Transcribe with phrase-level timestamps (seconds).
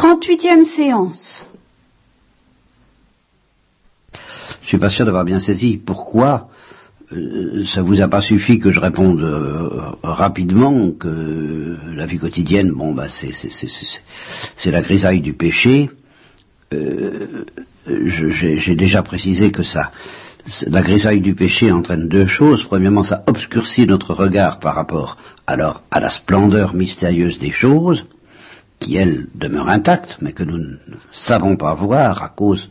[0.00, 1.44] 38e séance.
[4.62, 6.48] Je suis pas sûr d'avoir bien saisi pourquoi?
[7.12, 9.68] Euh, ça vous a pas suffi que je réponde euh,
[10.02, 15.90] rapidement que la vie quotidienne, bon bah c'est c'est la grisaille du péché.
[16.72, 17.44] Euh,
[17.86, 19.90] J'ai déjà précisé que ça,
[20.66, 22.64] la grisaille du péché entraîne deux choses.
[22.64, 28.04] Premièrement, ça obscurcit notre regard par rapport alors à la splendeur mystérieuse des choses,
[28.80, 30.76] qui elle demeure intacte, mais que nous ne
[31.12, 32.68] savons pas voir à cause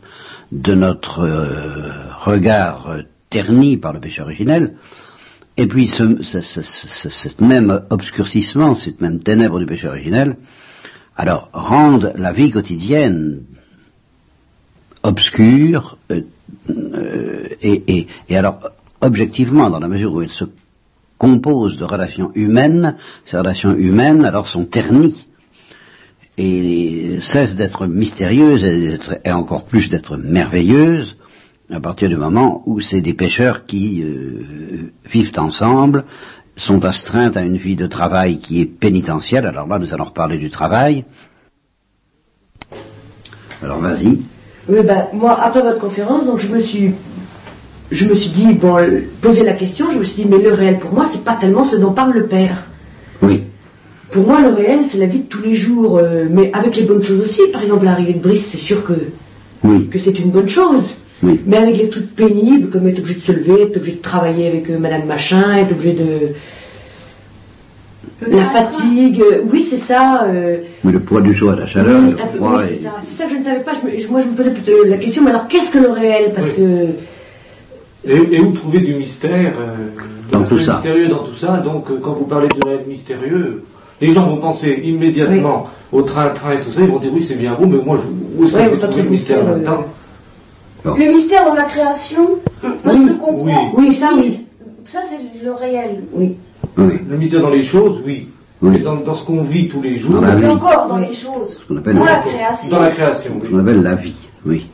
[0.51, 2.97] de notre euh, regard
[3.29, 4.75] terni par le péché originel,
[5.55, 10.37] et puis ce, ce, même obscurcissement, cette même ténèbre du péché originel,
[11.15, 13.41] alors rendent la vie quotidienne
[15.03, 16.21] obscure, euh,
[16.69, 18.71] euh, et, et, alors
[19.01, 20.45] objectivement, dans la mesure où elle se
[21.17, 25.25] compose de relations humaines, ces relations humaines alors sont ternies
[26.39, 31.17] et cessent d'être mystérieuses et, encore plus d'être merveilleuses
[31.71, 36.05] à partir du moment où c'est des pêcheurs qui euh, vivent ensemble,
[36.55, 39.45] sont astreintes à une vie de travail qui est pénitentielle.
[39.45, 41.05] Alors là, nous allons reparler du travail.
[43.61, 44.19] Alors vas-y.
[44.67, 46.93] Oui, ben, moi, après votre conférence, donc je me suis,
[47.91, 48.77] je me suis dit, bon,
[49.21, 51.65] poser la question, je me suis dit, mais le réel pour moi, c'est pas tellement
[51.65, 52.65] ce dont parle le Père.
[53.21, 53.43] Oui.
[54.11, 56.83] Pour moi, le réel, c'est la vie de tous les jours, euh, mais avec les
[56.83, 57.41] bonnes choses aussi.
[57.51, 58.93] Par exemple, l'arrivée de Brice, c'est sûr que,
[59.63, 59.87] oui.
[59.89, 60.95] que c'est une bonne chose.
[61.21, 64.47] Mais avec les trucs pénibles, comme être obligé de se lever, être obligé de travailler
[64.47, 66.19] avec euh, Madame Machin, être obligé de.
[68.27, 70.25] La fatigue, euh, oui, c'est ça.
[70.27, 70.57] Euh...
[70.83, 72.61] Mais le poids du jour, la chaleur, oui, le froid.
[72.67, 72.95] c'est ça.
[73.01, 73.25] ça.
[73.25, 73.73] que je ne savais pas.
[74.09, 76.87] moi, je me posais plutôt la question, mais alors qu'est-ce que le réel Parce que.
[78.05, 79.89] Et, où trouver du mystère euh,
[80.31, 80.75] Dans tout ça.
[80.75, 81.57] mystérieux dans tout ça?
[81.57, 83.63] Donc, quand vous parlez du réel mystérieux,
[84.01, 86.81] les gens vont penser immédiatement au train-train et tout ça.
[86.81, 89.03] Ils vont dire oui, c'est bien beau, mais moi, je, où est-ce que je trouver
[89.03, 89.85] le mystère là-dedans
[90.85, 93.71] le mystère dans la création, oui, je comprends.
[93.75, 94.45] Oui, ça oui.
[94.85, 96.03] Ça c'est le réel.
[96.13, 96.37] Oui.
[96.77, 98.29] Le mystère dans les choses, oui.
[98.61, 100.21] Mais dans, ce qu'on vit tous les jours.
[100.25, 101.57] Et encore dans les choses.
[101.69, 102.69] dans la, création.
[102.69, 103.41] Dans la création, oui.
[103.45, 104.15] Ce qu'on appelle la vie,
[104.45, 104.67] oui.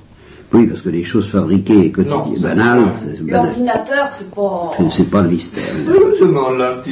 [0.54, 2.94] Oui, parce que les choses fabriquées et quotidiennes, banales,
[3.26, 4.72] L'ordinateur, c'est pas.
[4.96, 5.74] C'est pas le mystère.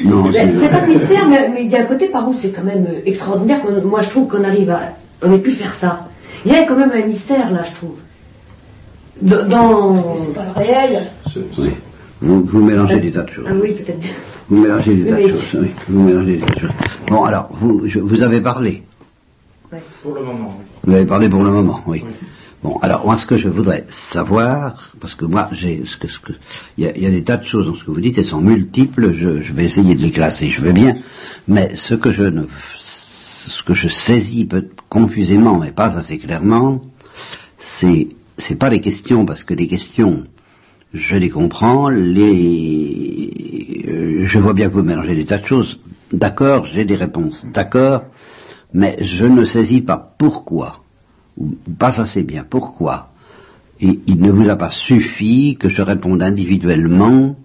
[0.05, 2.63] Non, c'est pas le mystère, mais il y a un côté par où c'est quand
[2.63, 3.61] même euh, extraordinaire.
[3.85, 4.93] Moi, je trouve qu'on arrive à.
[5.21, 6.07] On ait pu faire ça.
[6.45, 7.97] Il y a quand même un mystère là, je trouve
[9.21, 10.15] dans.
[10.15, 11.11] C'est pas le réel.
[11.57, 11.69] Oui.
[12.21, 13.45] Vous, mélangez des tas de choses.
[13.49, 14.07] Ah oui, peut-être.
[14.49, 15.57] Vous mélangez des tas de choses.
[15.61, 15.71] Oui.
[15.89, 16.71] Vous mélangez des tas de choses.
[17.07, 18.83] Bon, alors, vous, vous avez parlé.
[19.71, 19.79] Oui.
[20.01, 20.65] Pour le moment, oui.
[20.85, 22.03] Vous avez parlé pour le moment, oui.
[22.63, 26.17] Bon, alors moi, ce que je voudrais savoir, parce que moi, j'ai, ce que, ce
[26.19, 26.31] que,
[26.77, 29.13] il y, a des tas de choses dans ce que vous dites, elles sont multiples.
[29.13, 30.95] Je, vais essayer de les classer, je veux bien,
[31.45, 32.43] mais ce que je ne,
[32.81, 36.81] ce que je saisis peut confusément, mais pas assez clairement,
[37.59, 38.07] c'est
[38.37, 40.23] c'est pas les questions, parce que les questions,
[40.93, 43.33] je les comprends, les,
[44.25, 45.79] je vois bien que vous mélangez des tas de choses.
[46.13, 47.45] D'accord, j'ai des réponses.
[47.53, 48.03] D'accord,
[48.73, 50.77] mais je ne saisis pas pourquoi,
[51.37, 53.09] ou pas assez bien pourquoi?
[53.79, 57.35] Et il ne vous a pas suffi que je réponde individuellement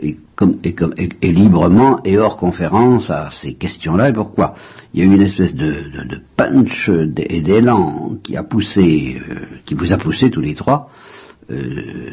[0.00, 4.08] et, comme, et, comme, et, librement et hors conférence à ces questions-là.
[4.08, 4.54] Et pourquoi?
[4.94, 9.20] Il y a eu une espèce de, de, de punch et d'élan qui a poussé,
[9.28, 9.34] euh,
[9.66, 10.88] qui vous a poussé tous les trois,
[11.50, 12.10] euh,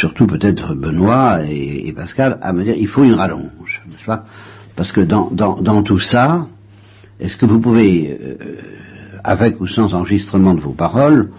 [0.00, 4.24] surtout peut-être Benoît et, Pascal, à me dire il faut une rallonge, pas?
[4.76, 6.48] Parce que dans, dans, dans, tout ça,
[7.20, 8.36] est-ce que vous pouvez, euh,
[9.24, 11.30] avec ou sans enregistrement de vos paroles,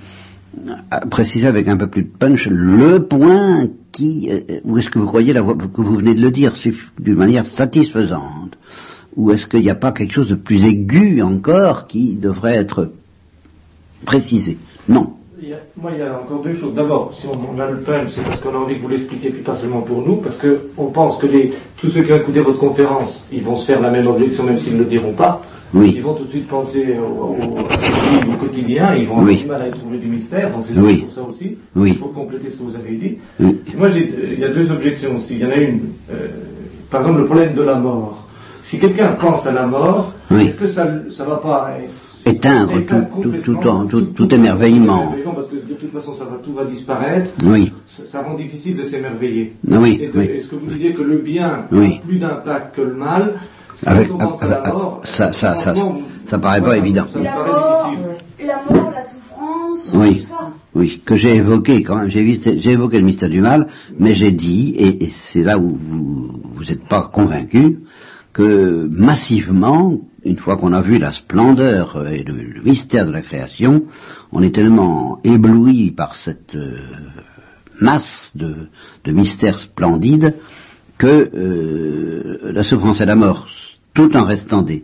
[1.09, 5.05] préciser avec un peu plus de punch le point qui, euh, ou est-ce que vous
[5.05, 6.53] croyez la que vous venez de le dire
[6.99, 8.57] d'une manière satisfaisante
[9.15, 12.91] Ou est-ce qu'il n'y a pas quelque chose de plus aigu encore qui devrait être
[14.05, 14.57] précisé?
[14.87, 15.13] Non.
[15.77, 16.73] moi, il y a encore deux choses.
[16.73, 19.41] D'abord, si on, a le punch, c'est parce qu'on a envie de vous l'expliquer, puis
[19.41, 22.59] pas seulement pour nous, parce qu'on pense que les, tous ceux qui ont écouté votre
[22.59, 25.41] conférence, ils vont se faire la même objection, même s'ils ne le diront pas.
[25.75, 29.71] Ils vont tout de suite penser au, au, quotidien, ils vont avoir du mal à
[29.71, 31.57] trouver du mystère, donc c'est pour ça aussi.
[31.75, 33.17] Il faut compléter ce que vous avez dit.
[33.39, 35.35] Moi, il y a deux objections aussi.
[35.35, 35.79] Il y en a une,
[36.11, 36.27] euh,
[36.91, 38.27] par exemple, le problème de la mort.
[38.63, 41.77] Si quelqu'un pense à la mort, est-ce que ça ne va pas
[42.25, 43.59] éteindre tout, tout,
[43.89, 45.13] tout, tout, émerveillement.
[45.35, 47.31] Parce que de toute façon, ça va, tout va disparaître.
[47.43, 47.71] Oui.
[47.87, 49.53] Ça, rend difficile de s'émerveiller.
[49.67, 50.01] Oui.
[50.01, 53.39] Est-ce que vous disiez que le bien a plus d'impact que le mal
[53.85, 54.09] avec,
[55.03, 55.75] ça, ça, ça,
[56.25, 57.05] ça, paraît pas évident.
[57.15, 57.93] La mort,
[58.39, 60.21] la mort, la souffrance, oui.
[60.21, 60.53] tout ça.
[60.75, 63.67] Oui, que j'ai évoqué quand même, j'ai évoqué le mystère du mal,
[63.99, 67.79] mais j'ai dit, et, c'est là où vous n'êtes pas convaincu,
[68.33, 73.83] que massivement, une fois qu'on a vu la splendeur et le, mystère de la création,
[74.31, 76.79] on est tellement ébloui par cette euh,
[77.79, 78.67] masse de,
[79.05, 80.33] mystères splendides
[80.97, 83.47] que euh, la souffrance et la mort,
[83.93, 84.83] tout en restant des,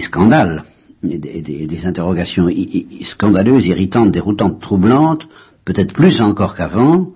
[0.00, 0.64] scandales
[1.02, 2.48] des, interrogations
[3.02, 5.26] scandaleuses, irritantes, déroutantes, troublantes,
[5.64, 7.08] peut-être plus encore qu'avant,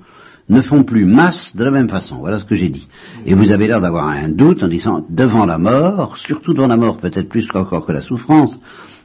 [0.48, 2.18] ne font plus masse de la même façon.
[2.18, 2.86] Voilà ce que j'ai dit.
[3.24, 6.76] Et vous avez l'air d'avoir un doute en disant devant la mort, surtout devant la
[6.76, 8.56] mort peut-être plus encore que la souffrance,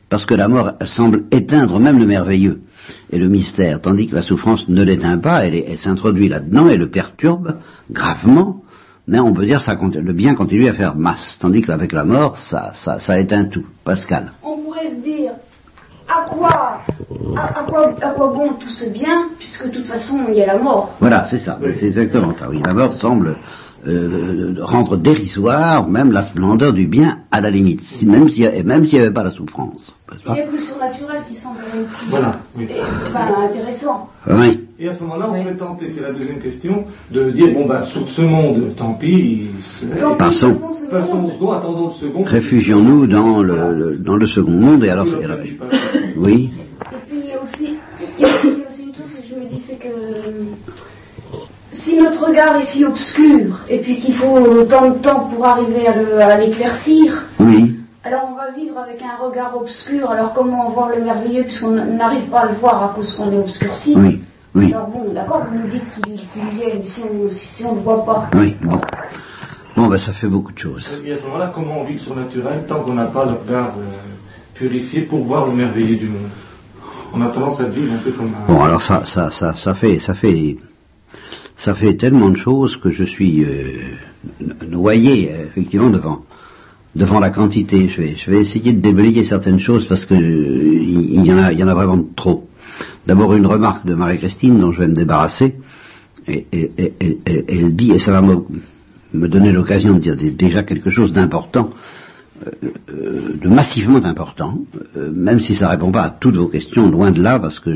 [0.09, 2.61] parce que la mort semble éteindre même le merveilleux
[3.11, 6.89] et le mystère, tandis que la souffrance ne l'éteint pas, elle, s'introduit là-dedans et le
[6.89, 7.55] perturbe
[7.89, 8.61] gravement,
[9.11, 12.37] mais on peut dire que le bien continue à faire masse, tandis qu'avec la mort,
[12.37, 13.65] ça, ça, ça éteint tout.
[13.83, 14.31] Pascal.
[14.41, 15.33] On pourrait se dire,
[16.07, 16.79] à quoi,
[17.35, 20.47] à, quoi, à quoi bon tout ce bien, puisque de toute façon il y a
[20.47, 20.95] la mort.
[21.01, 22.47] Voilà, c'est ça, c'est exactement ça.
[22.49, 23.35] Oui, la mort semble
[23.87, 29.11] euh, rendre dérisoire même la splendeur du bien à la limite, même s'il n'y avait
[29.11, 29.93] pas la souffrance.
[30.27, 31.59] Il y a le surnaturel qui semble
[32.09, 32.39] voilà,
[33.43, 34.09] intéressant.
[34.29, 34.67] Oui.
[34.77, 37.83] Et à ce moment-là, on serait tenté, c'est la deuxième question, de dire bon ben
[37.83, 39.49] sur ce monde, tant pis,
[40.17, 42.23] passons, passons au second, attendons le second.
[42.23, 45.07] Réfugions-nous dans le, dans le second monde et alors.
[46.17, 46.49] Oui.
[46.81, 47.77] Et puis il y a aussi,
[48.17, 48.29] il y a
[48.69, 49.87] aussi une chose que je me dis, c'est que
[51.71, 55.87] si notre regard est si obscur, et puis qu'il faut tant de temps pour arriver
[55.87, 57.79] à l'éclaircir, oui.
[58.03, 60.09] alors on va vivre avec un regard obscur.
[60.09, 63.39] Alors comment voir le merveilleux puisqu'on n'arrive pas à le voir à cause qu'on est
[63.39, 64.21] obscurci Oui.
[64.53, 64.73] Oui.
[64.73, 68.03] Alors bon, d'accord, vous nous dites qu'il y est, mais si on ne le voit
[68.03, 68.29] pas.
[68.33, 68.81] Oui, bon.
[69.77, 70.89] Bon, ben ça fait beaucoup de choses.
[71.05, 73.71] Et à ce moment-là, comment on vit le surnaturel tant qu'on n'a pas le regard
[73.77, 73.93] euh,
[74.53, 76.29] purifié pour voir le merveilleux du monde?
[77.13, 78.51] On a tendance à vivre un peu comme un...
[78.51, 80.57] Bon, alors ça, ça, ça, ça fait, ça fait
[81.63, 83.73] ça fait tellement de choses que je suis euh,
[84.67, 86.23] noyé effectivement devant
[86.95, 87.87] devant la quantité.
[87.87, 91.37] Je vais, je vais essayer de déblayer certaines choses parce que euh, il, y en
[91.37, 92.49] a, y en a vraiment trop.
[93.07, 95.55] D'abord une remarque de Marie-Christine dont je vais me débarrasser.
[96.27, 101.71] Elle dit, et ça va me, donner l'occasion de dire déjà quelque chose d'important,
[102.45, 104.59] euh, de massivement important,
[104.95, 107.71] même si ça ne répond pas à toutes vos questions, loin de là, parce que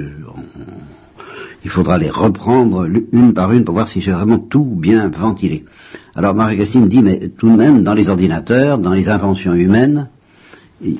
[1.66, 5.66] il faudra les reprendre une par une pour voir si j'ai vraiment tout bien ventilé.
[6.14, 10.08] Alors Marie-Christine dit, mais tout de même, dans les ordinateurs, dans les inventions humaines,
[10.84, 11.00] il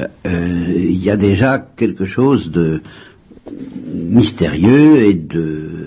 [0.00, 2.80] euh, y a déjà quelque chose de
[3.94, 5.86] mystérieux et de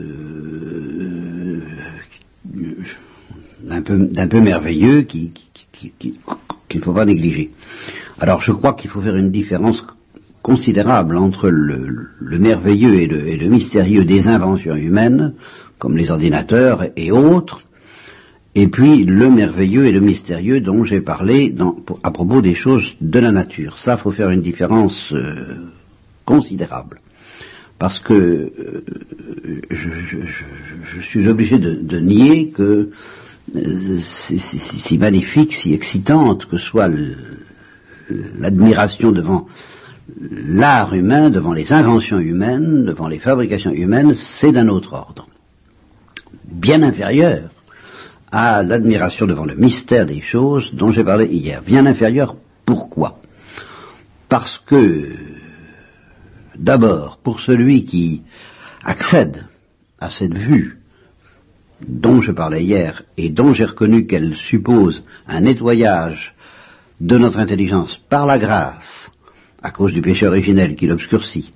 [3.63, 5.31] d'un peu, merveilleux qu'il
[6.75, 7.49] ne faut pas négliger.
[8.19, 9.83] Alors je crois qu'il faut faire une différence
[10.49, 15.35] considérable entre le, merveilleux et le, mystérieux des inventions humaines,
[15.77, 17.61] comme les ordinateurs et autres,
[18.55, 21.53] et puis le merveilleux et le mystérieux dont j'ai parlé
[22.01, 23.77] à propos des choses de la nature.
[23.77, 25.69] Ça, faut faire une différence euh,
[26.25, 26.99] considérable.
[27.77, 28.83] Parce que euh,
[29.69, 32.89] je, suis obligé de, nier que
[33.55, 36.89] euh, si magnifique, si excitante que soit
[38.39, 39.45] l'admiration devant
[40.19, 45.27] l'art humain, devant les inventions humaines, devant les fabrications humaines, c'est d'un autre ordre.
[46.45, 47.50] Bien inférieur
[48.31, 51.61] à l'admiration devant le mystère des choses dont j'ai parlé hier.
[51.63, 52.35] Bien inférieur,
[52.65, 53.19] pourquoi?
[54.27, 55.15] Parce que,
[56.56, 58.23] d'abord, pour celui qui
[58.83, 59.45] accède
[59.99, 60.78] à cette vue
[61.87, 66.33] dont je parlais hier et dont j'ai reconnu qu'elle suppose un nettoyage
[66.99, 69.09] de notre intelligence par la grâce,
[69.61, 71.51] à cause du péché originel qui l'obscurcit,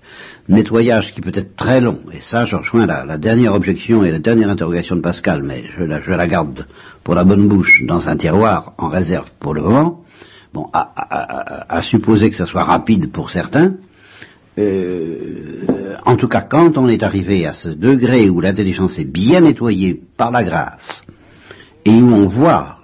[0.50, 4.20] nettoyage qui peut être très long, et ça je rejoins la, dernière objection et la
[4.20, 6.68] dernière interrogation de Pascal, mais je la, garde
[7.04, 10.04] pour la bonne bouche dans un tiroir en réserve pour le moment,
[10.54, 13.76] bon, à, supposer que ça soit rapide pour certains,
[14.60, 19.42] euh, en tout cas quand on est arrivé à ce degré où l'intelligence est bien
[19.42, 21.04] nettoyée par la grâce,
[21.86, 22.80] et où on voit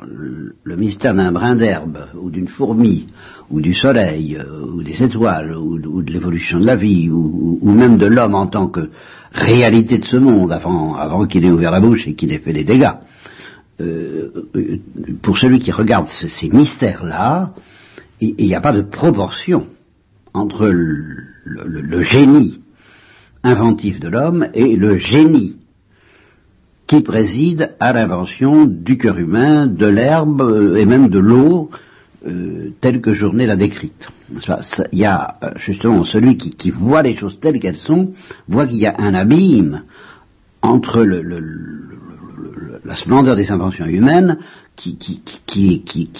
[0.63, 3.07] le mystère d'un brin d'herbe ou d'une fourmi
[3.49, 7.97] ou du soleil, euh, ou des étoiles, ou, de l'évolution de la vie, ou, même
[7.97, 8.89] de l'homme en tant que
[9.33, 12.63] réalité de ce monde, avant, qu'il ait ouvert la bouche et qu'il ait fait des
[12.63, 12.97] dégâts.
[13.81, 14.77] Euh, euh,
[15.21, 17.53] pour celui qui regarde ces mystères-là,
[18.21, 19.67] il n'y a pas de proportion
[20.33, 22.59] entre le génie
[23.43, 25.55] inventif de l'homme et le génie
[26.89, 31.69] qui préside à l'invention du cœur humain, de l'herbe et même de l'eau,
[32.25, 34.08] euh, telle que Journée l'a décrite.
[34.91, 38.13] Il y a euh, justement celui qui, voit les choses telles qu'elles sont,
[38.48, 39.84] voit qu'il y a un abîme
[40.63, 41.05] entre
[42.84, 44.39] la splendeur des inventions humaines
[44.75, 45.22] qui, qui,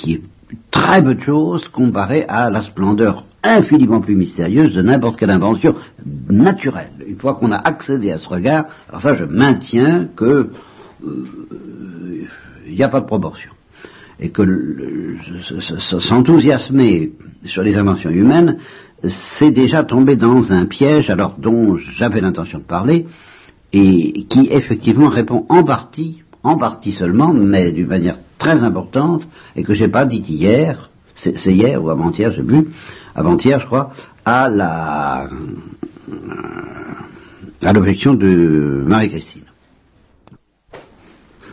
[0.08, 0.22] est
[0.70, 5.76] très peu de choses comparé à la splendeur infiniment plus mystérieuse de n'importe quelle invention
[6.30, 6.92] naturelle.
[7.08, 10.50] Une fois qu'on a accédé à ce regard, alors ça je maintiens que
[11.02, 13.52] il euh, n'y a pas de proportion.
[14.20, 14.44] Et que
[16.00, 17.14] s'enthousiasmer
[17.46, 18.58] sur les inventions humaines,
[19.08, 23.06] c'est déjà tomber dans un piège, alors dont j'avais l'intention de parler,
[23.72, 29.24] et qui effectivement répond en partie, en partie seulement, mais d'une manière très importante,
[29.56, 30.90] et que j'ai pas dit hier,
[31.22, 32.68] c'est hier ou avant-hier, je sais plus,
[33.16, 33.92] avant-hier je crois,
[34.26, 35.30] à la
[37.62, 39.44] à l'objection de Marie-Christine.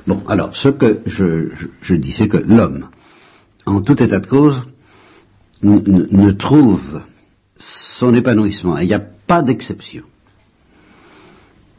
[0.07, 2.89] Bon, alors, ce que je, dis, c'est que l'homme,
[3.65, 4.63] en tout état de cause,
[5.63, 7.03] ne trouve
[7.57, 10.05] son épanouissement, il n'y a pas d'exception,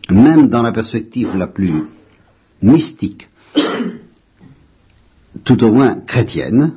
[0.09, 1.83] même dans la perspective la plus
[2.61, 3.29] mystique,
[5.45, 6.73] tout au moins chrétienne,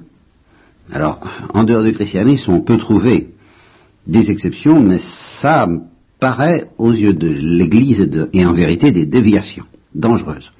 [0.92, 1.20] alors,
[1.54, 3.28] en dehors du christianisme, on peut trouver
[4.06, 5.68] des exceptions, mais ça
[6.18, 10.50] paraît aux yeux de l'Église et en vérité des déviations dangereuses.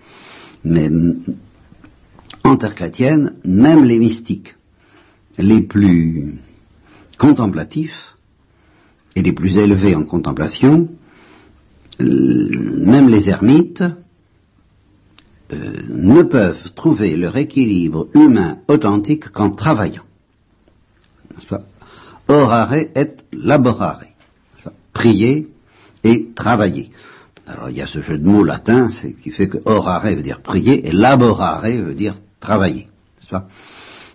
[0.64, 0.90] Mais
[2.44, 4.54] en terre chrétienne, même les mystiques
[5.38, 6.38] les plus
[7.18, 8.16] contemplatifs
[9.16, 10.88] et les plus élevés en contemplation,
[11.98, 13.82] même les ermites,
[15.52, 20.04] euh, ne peuvent trouver leur équilibre humain authentique qu'en travaillant.
[22.28, 24.04] Orare et laborare.
[24.92, 25.48] Prier
[26.04, 26.90] et travailler.
[27.46, 28.88] Alors il y a ce jeu de mots latin
[29.22, 32.86] qui fait que orare veut dire prier et laborare veut dire travailler.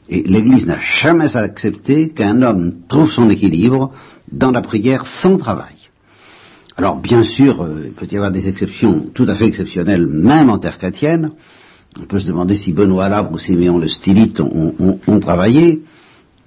[0.08, 3.92] Et l'Église n'a jamais accepté qu'un homme trouve son équilibre
[4.32, 5.76] dans la prière sans travail.
[6.78, 10.50] Alors bien sûr, euh, il peut y avoir des exceptions tout à fait exceptionnelles, même
[10.50, 11.32] en terre chrétienne.
[12.00, 15.84] On peut se demander si Benoît Labre ou Siméon le Stylite ont, travaillé.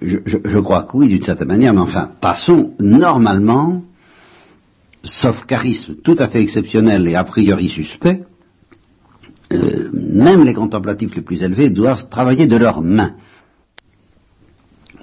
[0.00, 3.82] Je, je, crois que oui, d'une certaine manière, mais enfin, passons normalement
[5.02, 8.24] sauf charisme tout à fait exceptionnel et a priori suspect,
[9.52, 13.14] euh, même les contemplatifs les plus élevés doivent travailler de leurs mains.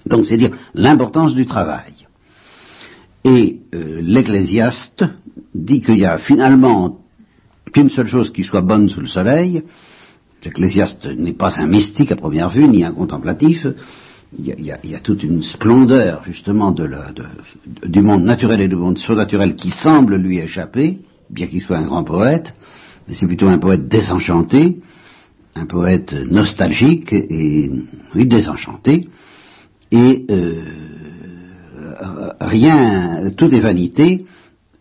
[0.06, 1.94] Donc c'est dire l'importance du travail.
[3.24, 5.04] Et euh, l'ecclésiaste
[5.54, 7.00] dit qu'il y a finalement
[7.74, 9.64] qu'une seule chose qui soit bonne sous le soleil.
[10.44, 13.66] L'ecclésiaste n'est pas un mystique à première vue, ni un contemplatif
[14.38, 19.70] il y, a, toute une splendeur justement du monde naturel et du monde surnaturel qui
[19.70, 21.00] semble lui échapper,
[21.30, 22.54] bien qu'il soit un grand poète,
[23.08, 24.80] mais c'est plutôt un poète désenchanté,
[25.56, 27.72] un poète nostalgique et
[28.14, 29.08] désenchanté,
[29.92, 30.62] et euh,
[32.42, 34.26] rien, tout est vanité,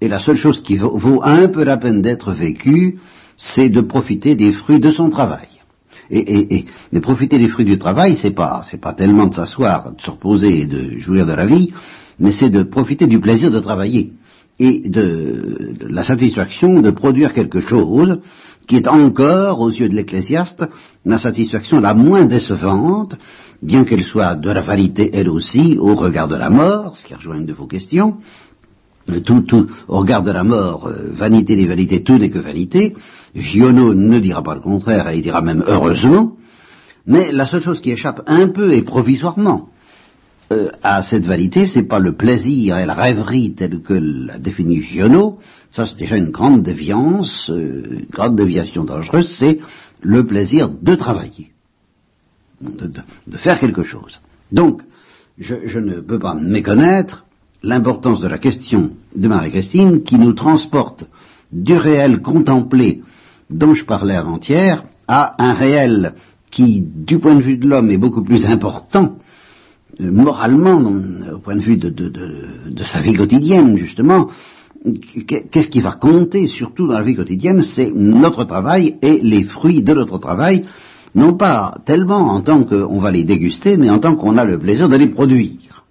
[0.00, 2.98] et la seule chose qui vaut un peu la peine d'être vécue,
[3.36, 5.53] c'est de profiter des fruits de son travail.
[6.10, 10.00] Et, et, profiter des fruits du travail, c'est pas, c'est pas tellement de s'asseoir, de
[10.00, 11.72] se reposer et de jouir de la vie,
[12.18, 14.12] mais c'est de profiter du plaisir de travailler
[14.58, 18.20] et de, la satisfaction de produire quelque chose
[18.66, 20.64] qui est encore, aux yeux de l'ecclésiaste,
[21.04, 23.16] la satisfaction la moins décevante,
[23.60, 27.14] bien qu'elle soit de la vanité elle aussi, au regard de la mort, ce qui
[27.14, 28.16] rejoint une de vos questions,
[29.24, 32.94] tout, tout, au regard de la mort, euh, vanité des vanités, tout n'est que vanité.
[33.34, 36.36] Giono ne dira pas le contraire, et il dira même heureusement.
[37.06, 39.68] Mais la seule chose qui échappe un peu et provisoirement
[40.52, 44.80] euh, à cette vanité, c'est pas le plaisir et la rêverie telle que l'a définit
[44.80, 45.38] Giono,
[45.70, 49.58] ça c'est déjà une grande déviance, une grande déviation dangereuse, c'est
[50.02, 51.52] le plaisir de travailler,
[52.60, 54.20] de, faire quelque chose.
[54.52, 54.82] Donc,
[55.38, 57.26] je, je ne peux pas méconnaître
[57.62, 61.08] l'importance de la question de Marie-Christine qui nous transporte
[61.52, 63.02] du réel contemplé
[63.54, 66.14] dont je parlais avant-hier à un réel
[66.50, 69.16] qui, du point de vue de l'homme, est beaucoup plus important,
[70.00, 70.82] euh, moralement,
[71.32, 74.28] au point de vue de, de sa vie quotidienne, justement.
[75.26, 79.82] Qu'est-ce qui va compter surtout dans la vie quotidienne C'est notre travail et les fruits
[79.82, 80.64] de notre travail,
[81.14, 84.58] non pas tellement en tant qu'on va les déguster, mais en tant qu'on a le
[84.58, 85.86] plaisir de les produire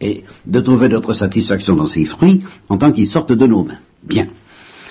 [0.00, 3.78] et de trouver notre satisfaction dans ces fruits en tant qu'ils sortent de nos mains.
[4.06, 4.26] Bien.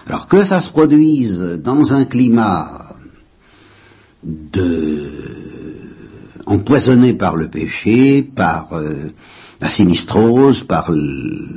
[0.05, 2.95] Alors que ça se produise dans un climat
[4.24, 5.12] de
[6.45, 9.12] empoisonné par le péché, par euh,
[9.59, 11.47] la sinistrose, par le,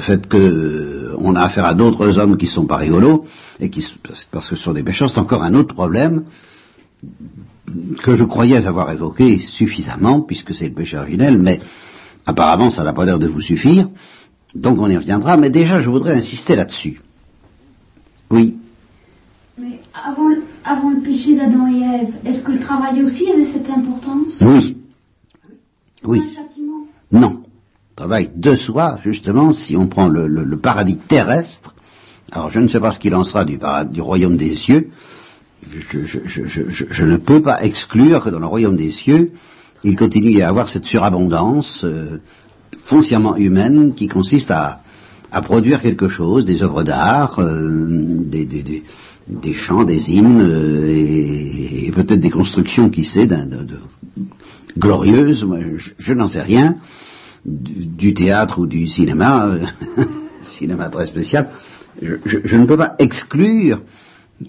[0.00, 3.24] fait qu'on a affaire à d'autres hommes qui sont pas rigolos,
[3.60, 3.86] et qui,
[4.32, 6.24] parce que ce sont des pécheurs, c'est encore un autre problème
[8.02, 11.60] que je croyais avoir évoqué suffisamment, puisque c'est le péché originel, mais
[12.28, 13.88] Apparemment, ça n'a pas l'air de vous suffire,
[14.54, 17.00] donc on y reviendra, mais déjà je voudrais insister là-dessus.
[18.30, 18.56] Oui.
[19.58, 20.28] Mais avant,
[20.64, 24.34] avant le péché d'Adam et Ève, est-ce que le travail aussi avait cette importance?
[24.40, 24.76] Oui.
[26.04, 26.20] Oui.
[27.10, 27.42] Non.
[27.90, 31.74] Le travail de soi, justement, si on prend le, paradis terrestre,
[32.30, 33.58] alors je ne sais pas ce qu'il en sera du,
[33.90, 34.90] du royaume des cieux,
[35.62, 39.32] je, je, ne peux pas exclure que dans le royaume des cieux,
[39.82, 42.20] il continue à avoir cette surabondance euh,
[42.84, 44.80] foncièrement humaine qui consiste à,
[45.30, 48.82] à, produire quelque chose, des œuvres d'art, euh, des, des, des,
[49.28, 53.78] des, chants, des hymnes, euh, et, peut-être des constructions, qui sait, de, de,
[54.78, 55.46] glorieuses,
[55.98, 56.76] je, n'en sais rien,
[57.44, 59.56] du, théâtre ou du cinéma,
[60.42, 61.50] cinéma très spécial,
[62.00, 63.80] je, ne peux pas exclure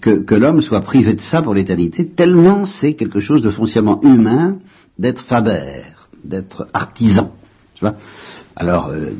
[0.00, 4.00] que, que l'homme soit privé de ça pour l'éternité, tellement c'est quelque chose de foncièrement
[4.02, 4.58] humain
[4.98, 5.82] d'être faber,
[6.24, 7.32] d'être artisan.
[7.74, 7.96] Tu vois?
[8.60, 9.12] Alors, euh,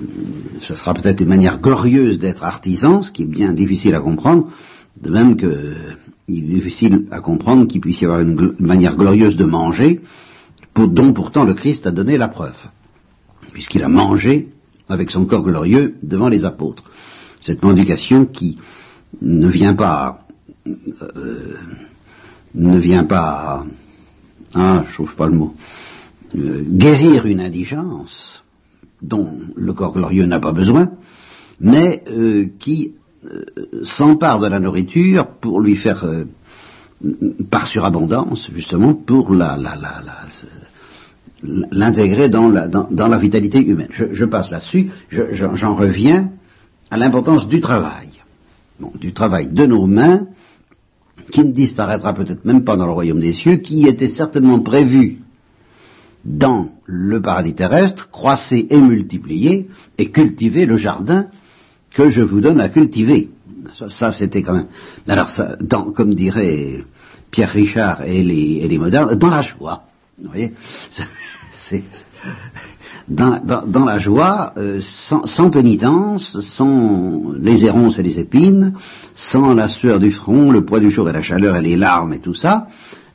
[0.59, 4.49] ce sera peut-être une manière glorieuse d'être artisan, ce qui est bien difficile à comprendre,
[5.01, 5.49] de même qu'il
[6.29, 10.03] est difficile à comprendre qu'il puisse y avoir une, manière glorieuse de manger,
[10.77, 12.59] dont pourtant le Christ a donné la preuve,
[13.55, 14.51] puisqu'il a mangé
[14.91, 16.85] avec son corps glorieux devant les apôtres.
[17.41, 18.59] Cette mendication qui
[19.23, 20.27] ne vient pas,
[20.69, 21.55] euh,
[22.55, 23.65] ne vient pas
[24.53, 25.55] ah, je trouve pas le mot,
[26.37, 28.40] euh, guérir une indigence
[29.03, 30.91] dont le corps glorieux n'a pas besoin,
[31.61, 32.93] mais euh, qui
[33.25, 33.45] euh,
[33.85, 36.05] s'empare de la nourriture pour lui faire,
[37.51, 39.59] par surabondance, justement, pour la,
[41.43, 43.89] l'intégrer dans la, dans, la vitalité humaine.
[43.91, 46.31] Je, passe là-dessus, j'en reviens
[46.91, 48.09] à l'importance du travail.
[48.99, 50.27] du travail de nos mains
[51.31, 55.19] qui ne disparaîtra peut-être même pas dans le royaume des cieux, qui était certainement prévu
[56.25, 61.27] dans le paradis terrestre, croissez et multipliez et cultivez le jardin
[61.93, 63.31] que je vous donne à cultiver.
[63.89, 64.67] Ça, c'était quand même.
[65.09, 66.85] Alors, ça, dans, comme dirait
[67.31, 69.85] Pierre Richard et les, et les modernes, dans la joie.
[70.21, 70.53] Vous voyez
[71.55, 71.83] c'est,
[73.09, 78.75] dans, la joie, euh, sans, pénitence, sans les erronces et les épines,
[79.15, 82.13] sans la sueur du front, le poids du jour et la chaleur et les larmes
[82.13, 82.69] et tout ça,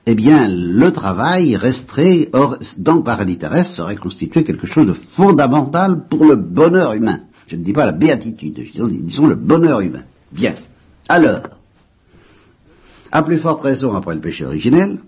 [0.06, 2.30] eh bien, le travail resterait,
[2.78, 7.22] dans le paradis terrestre, serait constitué quelque chose de fondamental pour le bonheur humain.
[7.48, 8.60] Je ne dis pas la béatitude,
[9.04, 10.04] disons, le bonheur humain.
[10.32, 10.56] Bien.
[11.08, 11.42] Alors,
[13.12, 15.00] à plus forte raison après le péché originel,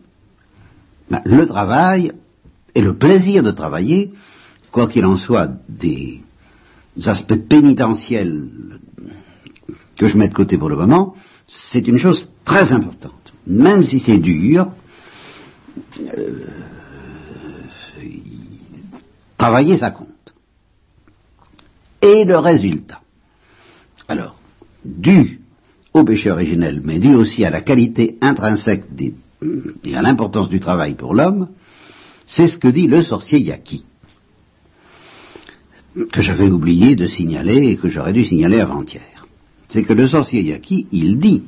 [1.10, 2.14] ben, le travail
[2.74, 4.14] et le plaisir de travailler
[4.72, 6.22] quoi qu'il en soit, des
[7.06, 8.50] aspects pénitentiels
[9.98, 11.16] que je mets de côté pour le moment,
[11.48, 13.34] c'est une chose très importante.
[13.48, 14.68] Même si c'est dur,
[19.38, 20.08] travailler ça compte.
[22.02, 23.02] Et le résultat.
[24.08, 24.40] Alors,
[24.86, 25.42] dû
[25.94, 28.86] au péché originel, mais dû aussi à la qualité intrinsèque
[29.84, 31.50] et à l'importance du travail pour l'homme,
[32.26, 33.86] c'est ce que dit le sorcier Yaki
[36.12, 39.26] que j'avais oublié de signaler et que j'aurais dû signaler avant-hier.
[39.68, 41.44] C'est que le sorcier Yaki, il dit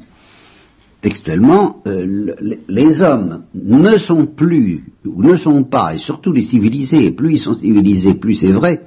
[1.01, 2.35] textuellement, euh,
[2.67, 7.39] les hommes ne sont plus, ou ne sont pas, et surtout les civilisés, plus ils
[7.39, 8.81] sont civilisés, plus c'est vrai,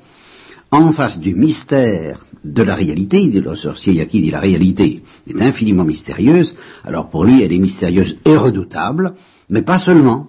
[0.70, 5.85] en face du mystère de la réalité, le sorcier Yaki dit la réalité est infiniment
[5.85, 9.14] mystérieuse, alors pour lui elle est mystérieuse et redoutable,
[9.48, 10.29] mais pas seulement.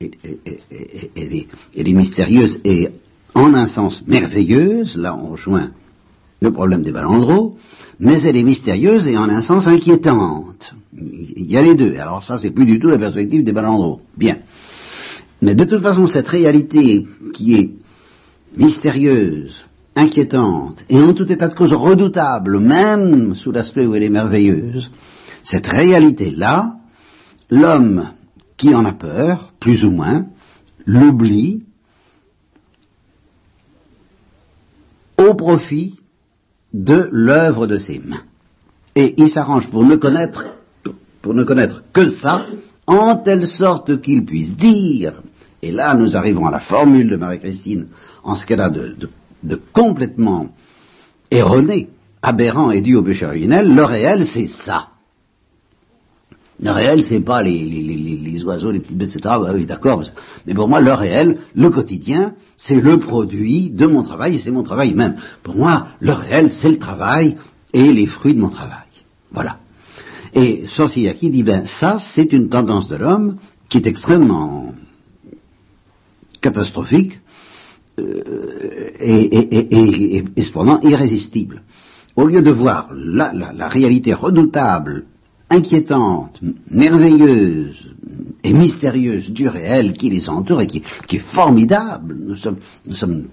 [0.00, 0.10] Elle,
[1.76, 2.88] elle est mystérieuse et
[3.34, 5.70] en un sens merveilleuse, là on rejoint
[6.40, 7.56] le problème des balandros,
[7.98, 10.74] mais elle est mystérieuse et en un sens inquiétante.
[10.92, 11.96] Il y a les deux.
[11.96, 14.00] Alors ça, c'est plus du tout la perspective des balandros.
[14.16, 14.38] Bien.
[15.40, 17.70] Mais de toute façon, cette réalité qui est
[18.56, 19.54] mystérieuse,
[19.96, 24.90] inquiétante, et en tout état de cause redoutable, même sous l'aspect où elle est merveilleuse,
[25.42, 26.76] cette réalité-là,
[27.50, 28.10] l'homme
[28.56, 30.26] qui en a peur, plus ou moins,
[30.86, 31.62] l'oublie,
[35.18, 35.94] au profit
[36.74, 38.24] de l'œuvre de ses mains.
[38.96, 40.44] Et il s'arrange pour ne connaître,
[41.22, 42.46] pour ne connaître que ça,
[42.86, 45.22] en telle sorte qu'il puisse dire,
[45.62, 47.86] et là nous arrivons à la formule de Marie-Christine,
[48.24, 50.48] en ce qu'elle a de, complètement
[51.30, 51.88] erroné,
[52.20, 54.88] aberrant et dû au péché originel, le réel c'est ça.
[56.60, 59.34] Le réel, c'est pas les, les, les, oiseaux, les petites bêtes, etc.
[59.40, 60.04] Bah oui, d'accord.
[60.46, 64.52] Mais pour moi, le réel, le quotidien, c'est le produit de mon travail, et c'est
[64.52, 65.16] mon travail même.
[65.42, 67.36] Pour moi, le réel, c'est le travail
[67.72, 68.78] et les fruits de mon travail.
[69.32, 69.58] Voilà.
[70.32, 73.36] Et Sorciaki dit, ben ça, c'est une tendance de l'homme
[73.68, 74.74] qui est extrêmement
[76.40, 77.20] catastrophique
[77.98, 81.62] euh, et, et, cependant irrésistible.
[82.16, 85.06] Au lieu de voir la, la réalité redoutable
[85.50, 87.90] inquiétante, merveilleuse
[88.42, 92.16] et mystérieuse du réel qui les entoure et qui, est formidable.
[92.20, 93.28] Nous sommes,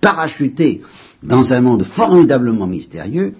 [0.00, 0.80] parachutés
[1.22, 3.34] dans un monde formidablement mystérieux,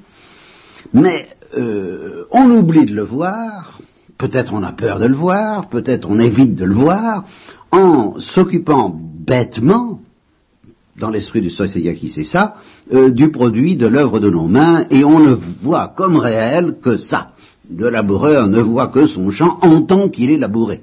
[0.93, 3.81] mais euh, on oublie de le voir,
[4.19, 7.25] peut-être on a peur de le voir, peut-être on évite de le voir,
[7.73, 10.01] en s'occupant bêtement,
[10.99, 12.57] dans l'esprit du qui c'est ça,
[12.93, 16.99] euh, du produit de l'œuvre de nos mains, et on ne voit comme réel que
[16.99, 17.33] ça.
[17.77, 20.81] Le laboureur ne voit que son champ en tant qu'il est labouré,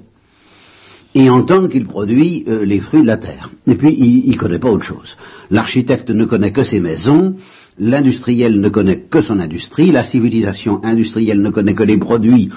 [1.14, 3.50] et en tant qu'il produit euh, les fruits de la terre.
[3.66, 5.16] Et puis, il ne connaît pas autre chose.
[5.50, 7.36] L'architecte ne connaît que ses maisons,
[7.80, 12.50] L'industriel ne connaît que son industrie, la civilisation industrielle ne connaît que les produits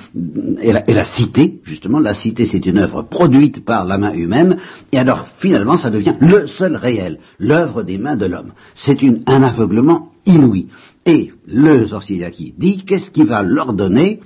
[0.62, 4.58] et la, cité, justement, la cité c'est une œuvre produite par la main humaine,
[4.92, 8.54] et alors finalement ça devient le seul réel, l'œuvre des mains de l'homme.
[8.74, 10.68] C'est un aveuglement inouï.
[11.06, 14.20] Et le Zorsiaki dit, qu'est-ce qui va leur donner?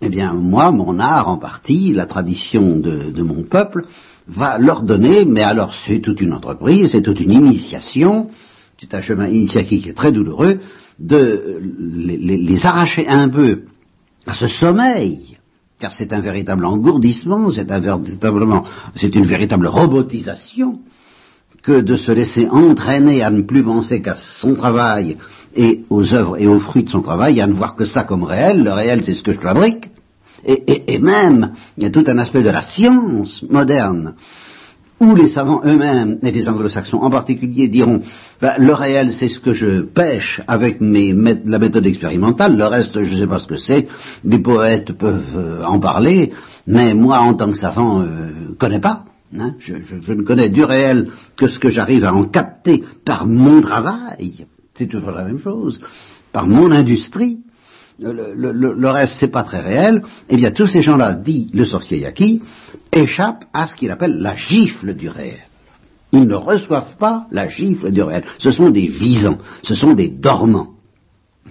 [0.00, 3.86] Eh bien, moi, mon art en partie, la tradition de mon peuple,
[4.26, 8.30] va leur donner, mais alors c'est toute une entreprise, c'est toute une initiation,
[8.78, 10.60] c'est un chemin initiatique qui est très douloureux,
[10.98, 13.62] de les, arracher un peu
[14.26, 15.38] à ce sommeil,
[15.80, 20.78] car c'est un véritable engourdissement, c'est un véritablement, c'est une véritable robotisation,
[21.62, 25.16] que de se laisser entraîner à ne plus penser qu'à son travail
[25.54, 28.24] et aux œuvres et aux fruits de son travail, à ne voir que ça comme
[28.24, 28.64] réel.
[28.64, 29.90] Le réel, c'est ce que je fabrique.
[30.44, 34.14] et, même, il y a tout un aspect de la science moderne
[35.02, 38.02] où les savants eux-mêmes, et les anglo-saxons en particulier, diront
[38.40, 41.12] ben, le réel c'est ce que je pêche avec mes,
[41.44, 43.88] la méthode expérimentale, le reste je ne sais pas ce que c'est,
[44.24, 46.32] les poètes peuvent euh, en parler,
[46.68, 49.04] mais moi en tant que savant ne euh, connais pas.
[49.38, 49.54] Hein.
[49.58, 49.74] je,
[50.12, 54.86] ne connais du réel que ce que j'arrive à en capter par mon travail, c'est
[54.86, 55.80] toujours la même chose,
[56.32, 57.38] par mon industrie
[57.98, 61.98] le, le, reste c'est pas très réel, eh bien tous ces gens-là, dit le sorcier
[61.98, 62.42] Yaki,
[62.92, 65.40] échappent à ce qu'il appelle la gifle du réel.
[66.12, 68.24] Ils ne reçoivent pas la gifle du réel.
[68.38, 70.68] Ce sont des visants, ce sont des dormants.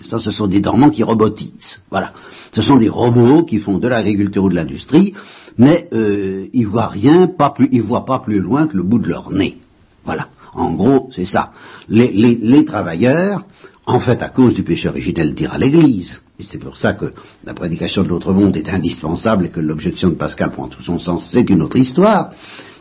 [0.01, 1.79] Ce sont des dormants qui robotisent.
[1.91, 2.13] Voilà.
[2.51, 5.13] Ce sont des robots qui font de l'agriculture ou de l'industrie,
[5.57, 8.99] mais euh, ils voient rien, pas plus, ils voient pas plus loin que le bout
[8.99, 9.57] de leur nez.
[10.05, 10.27] Voilà.
[10.53, 11.51] En gros, c'est ça.
[11.87, 13.45] Les, travailleurs,
[13.85, 17.05] en fait, à cause du péché originel, à l'Église, et c'est pour ça que
[17.45, 20.97] la prédication de l'autre monde est indispensable et que l'objection de Pascal prend tout son
[20.97, 22.31] sens, c'est une autre histoire.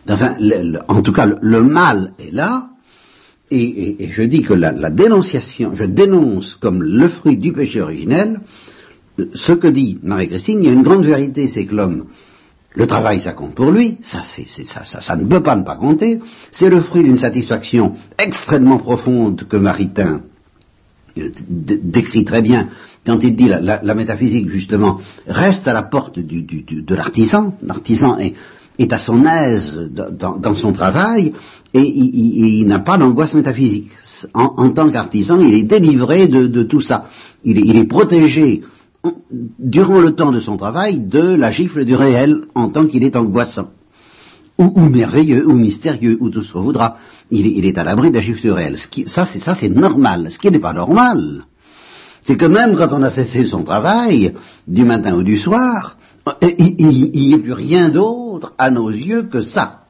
[0.08, 0.36] Enfin,
[0.88, 2.70] en tout cas, le, mal est là,
[3.50, 8.40] et, je dis que la, dénonciation, je dénonce comme le fruit du péché originel,
[9.34, 12.06] ce que dit Marie-Christine, il y a une grande vérité, c'est que l'homme,
[12.74, 15.62] le travail, ça compte pour lui, ça, c'est, ça, ça, ça, ne peut pas ne
[15.62, 16.20] pas compter,
[16.52, 20.22] c'est le fruit d'une satisfaction extrêmement profonde que Maritain
[21.18, 22.68] euh, décrit très bien
[23.06, 28.34] quand il dit la, la, métaphysique, justement, reste à la porte de l'artisan, l'artisan est,
[28.92, 31.32] à son aise dans, son travail
[31.74, 33.90] et il, n'a pas d'angoisse métaphysique.
[34.34, 37.06] En, tant qu'artisan, il est délivré de, tout ça.
[37.44, 38.62] Il est, protégé
[39.58, 43.16] durant le temps de son travail de la gifle du réel en tant qu'il est
[43.16, 43.70] angoissant.
[44.58, 46.98] Ou, ou, merveilleux, ou mystérieux, ou tout ce qu'on voudra.
[47.30, 48.76] Il, est à l'abri de la gifle du réel.
[49.06, 50.30] Ça, c'est normal.
[50.30, 51.44] Ce qui n'est pas normal,
[52.24, 54.34] c'est que même quand on a cessé son travail,
[54.66, 55.96] du matin ou du soir,
[56.42, 56.76] il
[57.14, 59.84] n'y a plus rien d'autre à nos yeux que ça.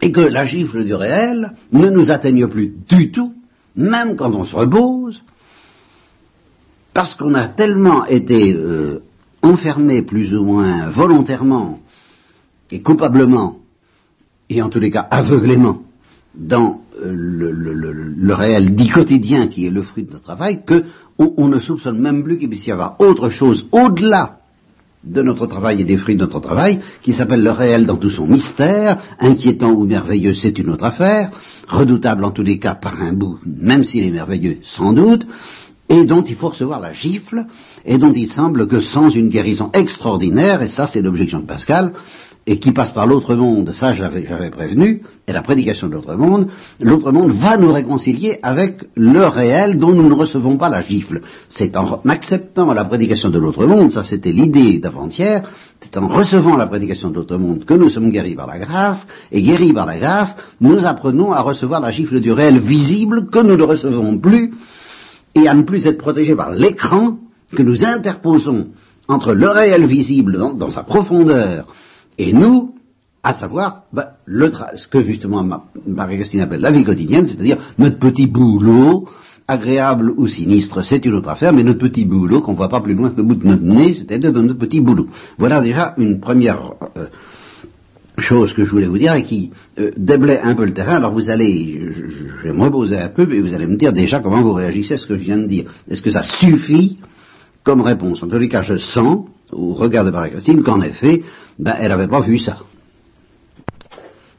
[0.00, 3.34] Et que la gifle du réel ne nous atteigne plus du tout,
[3.76, 5.22] même quand on se repose,
[6.92, 9.02] parce qu'on a tellement été euh,
[9.42, 11.80] enfermé plus ou moins volontairement
[12.70, 13.58] et coupablement,
[14.48, 15.82] et en tous les cas aveuglément,
[16.34, 20.84] dans euh, le, réel dit quotidien qui est le fruit de notre travail, que
[21.18, 24.38] on, ne soupçonne même plus qu'il puisse y avoir autre chose au-delà
[25.02, 28.10] de notre travail et des fruits de notre travail, qui s'appelle le réel dans tout
[28.10, 31.30] son mystère, inquiétant ou merveilleux, c'est une autre affaire,
[31.68, 35.26] redoutable en tous les cas par un bout, même s'il est merveilleux, sans doute,
[35.90, 37.46] et dont il faut recevoir la gifle,
[37.84, 41.92] et dont il semble que sans une guérison extraordinaire, et ça c'est l'objection de Pascal,
[42.46, 46.46] et qui passe par l'autre monde, ça j'avais, prévenu, et la prédication de l'autre monde,
[46.80, 51.20] l'autre monde va nous réconcilier avec le réel dont nous ne recevons pas la gifle.
[51.48, 55.42] C'est en acceptant la prédication de l'autre monde, ça c'était l'idée d'avant-hier,
[55.80, 59.06] c'est en recevant la prédication de l'autre monde que nous sommes guéris par la grâce,
[59.32, 63.40] et guéris par la grâce, nous apprenons à recevoir la gifle du réel visible que
[63.40, 64.52] nous ne recevons plus,
[65.34, 67.18] et à ne plus être protégés par l'écran
[67.54, 68.68] que nous interposons
[69.08, 71.66] entre le réel visible dans sa profondeur
[72.18, 72.74] et nous,
[73.22, 75.44] à savoir ben, le ce que justement
[75.86, 79.08] Marie-Christine appelle la vie quotidienne, c'est-à-dire notre petit boulot
[79.48, 82.80] agréable ou sinistre, c'est une autre affaire, mais notre petit boulot, qu'on ne voit pas
[82.80, 85.08] plus loin que le bout de notre nez, c'est-à-dire notre petit boulot.
[85.38, 87.06] Voilà déjà une première euh,
[88.20, 90.96] chose que je voulais vous dire et qui euh, déblaye un peu le terrain.
[90.96, 94.20] Alors vous allez, je, vais me reposer un peu, et vous allez me dire déjà
[94.20, 95.70] comment vous réagissez à ce que je viens de dire.
[95.88, 96.98] Est-ce que ça suffit
[97.62, 98.22] comme réponse?
[98.22, 101.22] En tous les cas, je sens, au regard de Marie-Christine, qu'en effet,
[101.58, 102.58] ben, elle n'avait pas vu ça.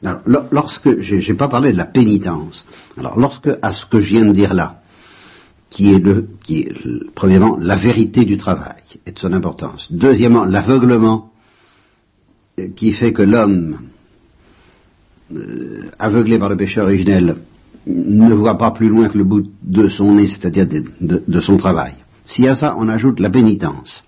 [0.04, 2.66] Alors, lorsque, j'ai pas parlé de la pénitence,
[2.98, 4.80] alors lorsque, à ce que je viens de dire là,
[5.70, 6.74] qui est, le, qui est
[7.14, 11.31] premièrement la vérité du travail et de son importance, deuxièmement l'aveuglement
[12.76, 13.78] qui fait que l'homme,
[15.34, 17.36] euh, aveuglé par le péché originel,
[17.86, 20.66] ne voit pas plus loin que le bout de son nez, c'est-à-dire
[21.00, 21.94] de, son travail.
[22.24, 24.04] Si à ça on ajoute la pénitence,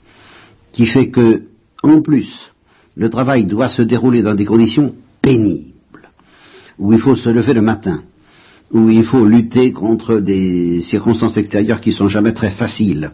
[0.72, 1.42] qui fait que,
[1.82, 2.50] en plus,
[2.96, 5.72] le travail doit se dérouler dans des conditions pénibles,
[6.78, 8.02] où il faut se lever le matin,
[8.72, 13.12] où il faut lutter contre des circonstances extérieures qui sont jamais très faciles,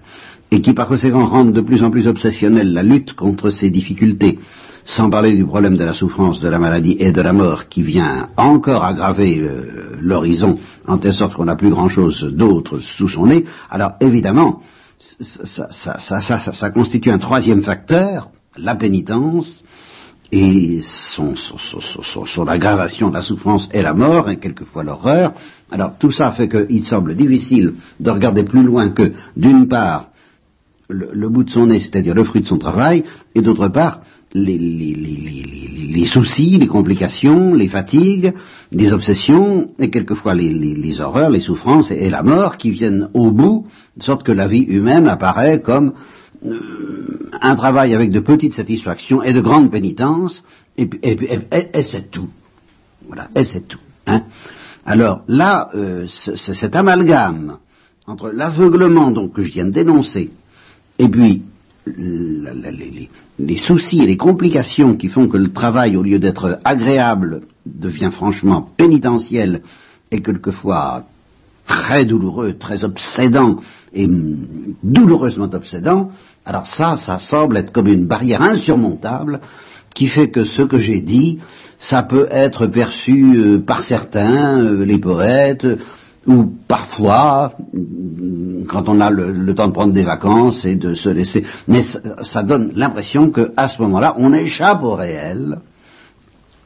[0.50, 4.38] et qui par conséquent rendent de plus en plus obsessionnelle la lutte contre ces difficultés,
[4.90, 7.82] sans parler du problème de la souffrance, de la maladie et de la mort qui
[7.82, 13.26] vient encore aggraver euh, l'horizon, en telle sorte qu'on n'a plus grand-chose d'autre sous son
[13.26, 14.62] nez, alors évidemment,
[14.98, 19.62] ça, constitue un troisième facteur, la pénitence,
[20.32, 21.34] et son,
[22.44, 25.32] l'aggravation de la souffrance et la mort, et quelquefois l'horreur.
[25.70, 30.08] Alors tout ça fait qu'il semble difficile de regarder plus loin que, d'une part,
[30.88, 34.00] le, bout de son nez, c'est-à-dire le fruit de son travail, et d'autre part,
[34.32, 38.32] les, soucis, les complications, les fatigues,
[38.70, 43.66] les obsessions, et quelquefois les, horreurs, les souffrances et, la mort qui viennent au bout,
[43.96, 45.92] de sorte que la vie humaine apparaît comme
[46.46, 50.44] euh, un travail avec de petites satisfactions et de grandes pénitences,
[50.78, 50.88] et,
[51.82, 52.28] c'est tout.
[53.06, 53.80] Voilà, et c'est tout.
[54.06, 54.22] Hein.
[54.86, 57.58] Alors là, euh, cet amalgame
[58.06, 60.30] entre l'aveuglement donc que je viens de dénoncer,
[60.98, 61.42] et puis
[61.98, 68.10] les, soucis et les complications qui font que le travail, au lieu d'être agréable, devient
[68.12, 69.62] franchement pénitentiel
[70.10, 71.04] et quelquefois
[71.66, 73.60] très douloureux, très obsédant
[73.92, 74.08] et
[74.82, 76.10] douloureusement obsédant,
[76.44, 79.40] alors ça, ça semble être comme une barrière insurmontable
[79.94, 81.38] qui fait que ce que j'ai dit,
[81.78, 85.66] ça peut être perçu euh, par certains, euh, les poètes,
[86.26, 87.52] ou parfois,
[88.68, 92.42] quand on a le, temps de prendre des vacances et de se laisser, mais ça,
[92.42, 95.58] donne l'impression qu'à ce moment-là, on échappe au réel,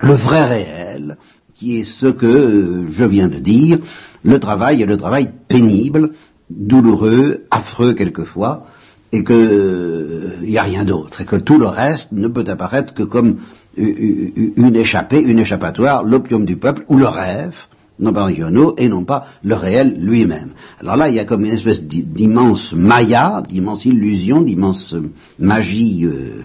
[0.01, 1.17] le vrai réel,
[1.55, 3.79] qui est ce que je viens de dire,
[4.25, 6.11] le travail est le travail pénible,
[6.51, 8.67] douloureux, affreux quelquefois,
[9.13, 13.05] et qu'il n'y a rien d'autre, et que tout le reste ne peut apparaître que
[13.05, 13.39] comme
[13.77, 17.55] une échappée, une échappatoire, l'opium du peuple, ou le rêve,
[17.99, 20.51] non et non pas le réel lui-même.
[20.81, 24.97] Alors là, il y a comme une espèce d'immense maya, d'immense illusion, d'immense
[25.39, 26.45] magie euh,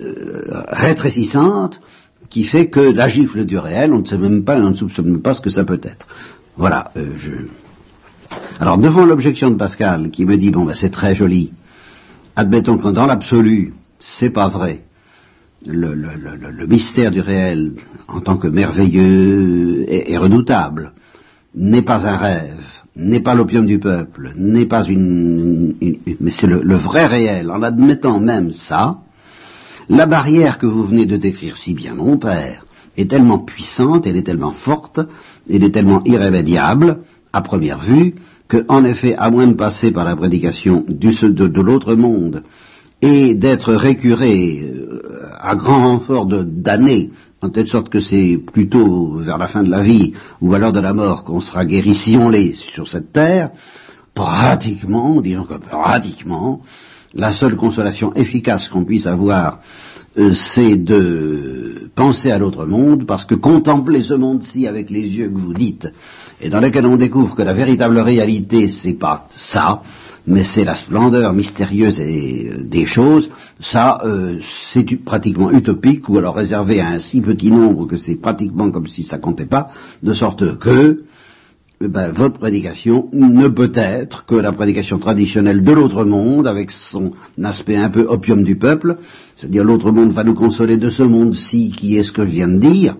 [0.00, 1.80] euh, rétrécissante,
[2.28, 5.10] qui fait que la gifle du réel, on ne sait même pas, on ne soupçonne
[5.10, 6.06] même pas ce que ça peut être.
[6.56, 7.32] Voilà, euh, je...
[8.58, 11.52] Alors, devant l'objection de Pascal, qui me dit, bon, ben, c'est très joli,
[12.34, 14.82] admettons que dans l'absolu, c'est pas vrai,
[15.66, 17.72] le, mystère du réel
[18.08, 20.92] en tant que merveilleux et, redoutable
[21.54, 22.64] n'est pas un rêve,
[22.96, 25.74] n'est pas l'opium du peuple, n'est pas une,
[26.20, 27.50] mais c'est le, vrai réel.
[27.50, 28.98] En admettant même ça,
[29.88, 32.64] la barrière que vous venez de décrire si bien, mon père,
[32.96, 35.00] est tellement puissante, elle est tellement forte,
[35.50, 37.00] elle est tellement irrémédiable,
[37.32, 38.14] à première vue,
[38.48, 42.42] que, en effet, à moins de passer par la prédication du, de l'autre monde,
[43.02, 45.02] et d'être récuré euh,
[45.38, 47.10] à grand renfort d'années,
[47.42, 50.80] en telle sorte que c'est plutôt vers la fin de la vie ou l'heure de
[50.80, 53.50] la mort qu'on sera guéri si on l'est sur cette terre,
[54.14, 56.60] pratiquement, disons que pratiquement,
[57.14, 59.60] la seule consolation efficace qu'on puisse avoir,
[60.18, 65.28] euh, c'est de penser à l'autre monde, parce que contempler ce monde-ci avec les yeux
[65.28, 65.92] que vous dites,
[66.40, 69.82] et dans lesquels on découvre que la véritable réalité, c'est pas ça,
[70.26, 74.38] mais c'est la splendeur mystérieuse euh, des choses, ça euh,
[74.72, 78.86] c'est pratiquement utopique, ou alors réservé à un si petit nombre que c'est pratiquement comme
[78.88, 79.68] si ça comptait pas,
[80.02, 81.04] de sorte que
[81.82, 86.70] eh ben, votre prédication ne peut être que la prédication traditionnelle de l'autre monde, avec
[86.70, 87.12] son
[87.42, 88.96] aspect un peu opium du peuple,
[89.36, 92.48] c'est-à-dire l'autre monde va nous consoler de ce monde-ci qui est ce que je viens
[92.48, 92.96] de dire,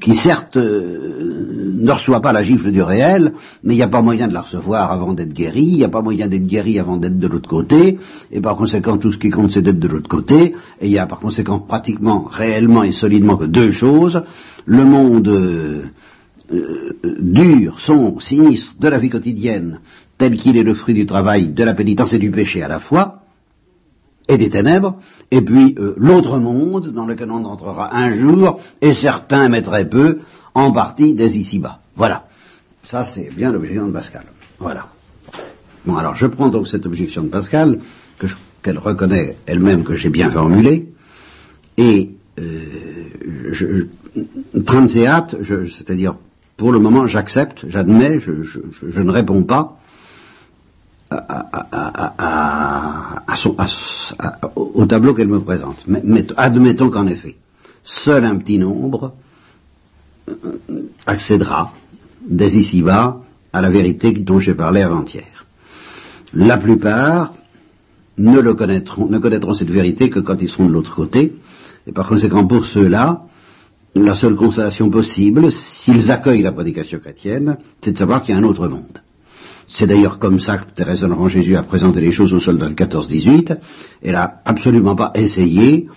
[0.00, 4.02] qui certes euh, ne reçoit pas la gifle du réel, mais il n'y a pas
[4.02, 6.96] moyen de la recevoir avant d'être guéri, il n'y a pas moyen d'être guéri avant
[6.96, 7.98] d'être de l'autre côté,
[8.30, 10.98] et par conséquent tout ce qui compte c'est d'être de l'autre côté, et il y
[10.98, 14.22] a par conséquent pratiquement, réellement et solidement que deux choses,
[14.66, 15.82] le monde euh,
[16.52, 19.80] euh, dur, sombre, sinistre de la vie quotidienne,
[20.18, 22.80] tel qu'il est le fruit du travail, de la pénitence et du péché à la
[22.80, 23.23] fois,
[24.28, 24.96] et des ténèbres,
[25.30, 29.88] et puis euh, l'autre monde dans lequel on entrera un jour, et certains, mais très
[29.88, 30.18] peu,
[30.54, 31.80] en partie des ici-bas.
[31.96, 32.24] Voilà.
[32.84, 34.24] Ça, c'est bien l'objection de Pascal.
[34.58, 34.86] Voilà.
[35.84, 37.80] Bon, alors je prends donc cette objection de Pascal,
[38.62, 40.88] qu'elle reconnaît elle-même que j'ai bien formulée,
[41.76, 43.86] et euh, je,
[45.76, 46.16] c'est-à-dire
[46.56, 49.78] pour le moment j'accepte, j'admets, je, ne réponds pas
[53.46, 55.84] au tableau qu'elle me présente.
[56.36, 57.36] Admettons qu'en effet,
[57.82, 59.14] seul un petit nombre
[60.28, 60.34] euh,
[61.06, 61.72] accédera
[62.26, 63.20] dès ici-bas
[63.52, 65.46] à la vérité dont j'ai parlé avant-hier.
[66.32, 67.34] La plupart
[68.18, 71.34] ne, connaîtront, ne connaîtront cette vérité que quand ils seront de l'autre côté,
[71.86, 73.22] et par conséquent pour ceux-là,
[73.94, 78.40] la seule consolation possible, s'ils accueillent la prédication chrétienne, c'est de savoir qu'il y a
[78.40, 79.00] un autre monde.
[79.66, 82.74] C'est d'ailleurs comme ça que Thérèse de Jésus a présenté les choses aux soldats de
[82.74, 83.56] 14-18.
[84.02, 85.88] Elle n'a absolument pas essayé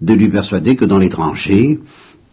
[0.00, 1.80] de lui persuader que dans les tranchées,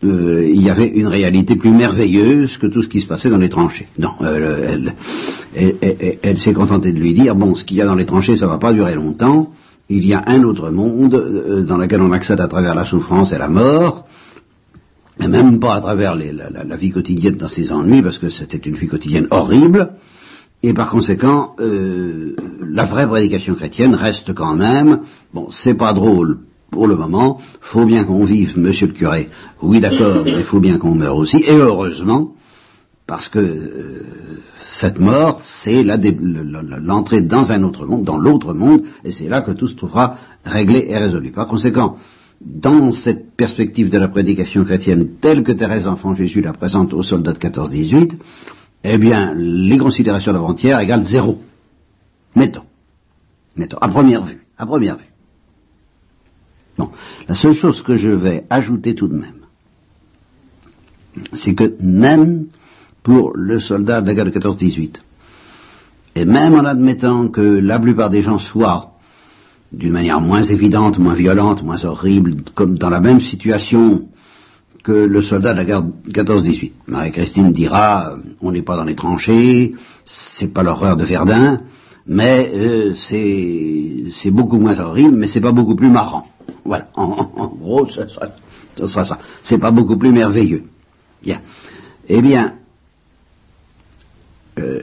[0.04, 3.38] euh, il y avait une réalité plus merveilleuse que tout ce qui se passait dans
[3.38, 3.88] les tranchées.
[4.00, 4.14] Non,
[5.56, 8.46] elle, s'est contentée de lui dire, bon, ce qu'il y a dans les tranchées, ça
[8.46, 9.52] ne va pas durer longtemps,
[9.90, 13.32] il y a un autre monde euh, dans lequel on accède à travers la souffrance
[13.32, 14.06] et la mort,
[15.20, 18.76] mais même pas à travers la, vie quotidienne dans ses ennuis, parce que c'était une
[18.76, 19.92] vie quotidienne horrible,
[20.64, 25.02] et par conséquent, euh, la vraie prédication chrétienne reste quand même,
[25.34, 29.30] bon, c'est pas drôle pour le moment, faut bien qu'on vive, monsieur le curé.
[29.62, 32.34] Oui, d'accord, mais faut bien qu'on meure aussi, et heureusement,
[33.08, 34.04] parce que euh,
[34.72, 39.52] cette mort, c'est l'entrée dans un autre monde, dans l'autre monde, et c'est là que
[39.52, 41.32] tout se trouvera réglé et résolu.
[41.32, 41.98] Par conséquent,
[42.40, 47.04] dans cette perspective de la prédication chrétienne telle que Thérèse Enfant Jésus la présente aux
[47.04, 48.14] soldats de 14-18,
[48.84, 51.42] eh bien, les considérations d'avant-hier égale zéro.
[52.36, 52.64] Mettons.
[53.56, 53.78] Mettons.
[53.78, 54.42] À première vue.
[54.58, 55.12] À première vue.
[56.80, 56.90] Non.
[57.28, 59.42] La seule chose que je vais ajouter tout de même,
[61.34, 62.48] c'est que même
[63.04, 64.96] pour le soldat de la guerre de 14-18,
[66.16, 68.94] et même en admettant que la plupart des gens soient
[69.72, 74.08] d'une manière moins évidente, moins violente, moins horrible, comme dans la même situation
[74.84, 76.72] que le soldat de la guerre 14-18.
[76.88, 79.74] Marie-Christine dira, on n'est pas dans les tranchées,
[80.06, 81.62] c'est pas l'horreur de Verdun,
[82.08, 86.28] mais euh, c'est beaucoup moins horrible, mais c'est pas beaucoup plus marrant.
[86.66, 89.20] Voilà, en, gros, ce sera, ça.
[89.42, 90.64] C'est pas beaucoup plus merveilleux.
[91.22, 91.42] Bien.
[92.10, 92.56] Eh bien,
[94.60, 94.82] euh,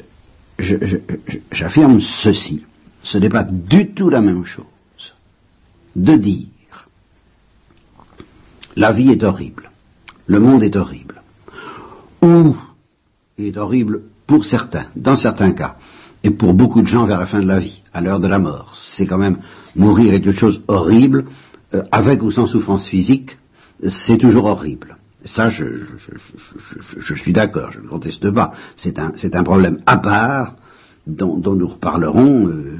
[1.50, 2.64] j'affirme ceci.
[3.02, 4.64] Ce n'est pas du tout la même chose
[5.96, 6.46] de dire
[8.76, 9.70] la vie est horrible,
[10.28, 11.22] le monde est horrible,
[12.22, 12.54] ou
[13.38, 15.76] est horrible pour certains, dans certains cas,
[16.22, 18.38] et pour beaucoup de gens vers la fin de la vie, à l'heure de la
[18.38, 18.74] mort.
[18.76, 19.38] C'est quand même
[19.74, 21.24] mourir est une chose horrible,
[21.74, 23.38] euh, avec ou sans souffrance physique,
[23.88, 24.96] c'est toujours horrible.
[25.24, 25.64] Ça, je,
[27.14, 28.52] suis d'accord, je ne conteste pas.
[28.76, 30.54] C'est un, un, problème à part
[31.06, 32.48] dont, nous reparlerons.
[32.48, 32.78] Euh,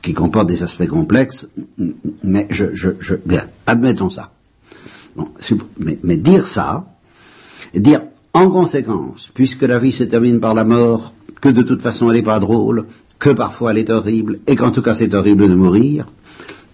[0.00, 1.48] qui comporte des aspects complexes,
[2.22, 4.30] mais je, je, bien, admettons ça.
[5.78, 6.84] Mais, dire ça,
[7.74, 8.02] dire
[8.34, 12.16] en conséquence, puisque la vie se termine par la mort, que de toute façon elle
[12.16, 12.86] n'est pas drôle,
[13.18, 16.06] que parfois elle est horrible, et qu'en tout cas c'est horrible de mourir,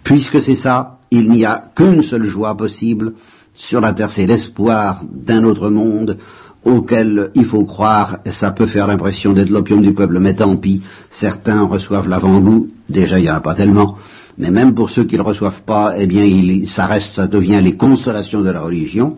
[0.03, 3.15] puisque c'est ça, il n'y a qu'une seule joie possible
[3.55, 6.19] sur la terre, c'est l'espoir d'un autre monde
[6.65, 10.83] auquel il faut croire, ça peut faire l'impression d'être l'opium du peuple, mais tant pis,
[11.11, 13.97] certains reçoivent l'avant-goût, déjà il n'y en a pas tellement,
[14.39, 17.29] mais même pour ceux qui ne le reçoivent pas, eh bien il, ça reste, ça
[17.29, 19.17] devient les consolations de la religion.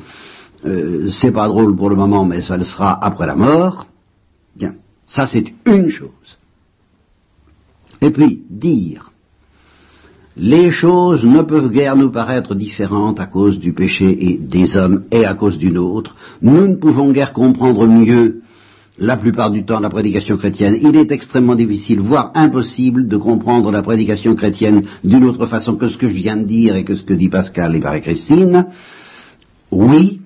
[0.64, 3.87] Euh, c'est pas drôle pour le moment, mais ça le sera après la mort.
[4.57, 4.74] Bien,
[5.07, 6.11] ça c'est une chose.
[8.02, 9.11] Et puis, dire
[10.37, 15.05] les choses ne peuvent guère nous paraître différentes à cause du péché et des hommes
[15.11, 16.14] et à cause d'une autre.
[16.42, 18.42] Nous ne pouvons guère comprendre mieux
[18.99, 20.79] la plupart du temps la prédication chrétienne.
[20.81, 25.89] Il est extrêmement difficile, voire impossible, de comprendre la prédication chrétienne d'une autre façon que
[25.89, 28.67] ce que je viens de dire et que ce que dit Pascal et Marie-Christine.
[29.71, 30.21] Oui,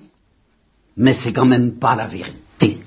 [0.95, 2.79] mais c'est quand même pas la vérité.